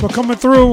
for 0.00 0.08
coming 0.08 0.36
through. 0.36 0.72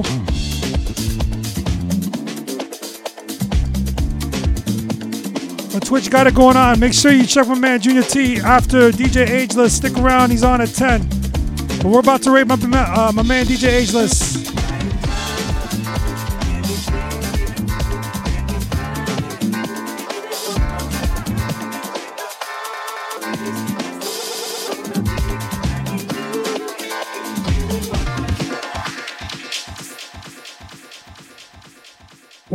On 5.75 5.81
Twitch 5.81 6.09
got 6.09 6.25
it 6.25 6.33
going 6.33 6.57
on. 6.57 6.79
Make 6.79 6.93
sure 6.93 7.11
you 7.11 7.25
check 7.25 7.47
my 7.47 7.55
man 7.55 7.81
Junior 7.81 8.01
T 8.01 8.37
after 8.37 8.91
DJ 8.91 9.27
Ageless. 9.27 9.75
Stick 9.75 9.97
around, 9.97 10.31
he's 10.31 10.43
on 10.43 10.61
at 10.61 10.69
10. 10.69 11.07
But 11.79 11.85
we're 11.85 11.99
about 11.99 12.23
to 12.23 12.31
rate 12.31 12.47
my, 12.47 12.55
uh, 12.55 13.11
my 13.13 13.23
man 13.23 13.45
DJ 13.45 13.69
Ageless. 13.69 14.64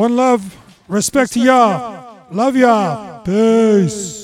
One 0.00 0.16
love, 0.16 0.56
respect 0.88 1.32
to 1.32 1.40
y'all. 1.40 2.24
Love 2.30 2.56
y'all. 2.56 3.20
Peace. 3.22 4.19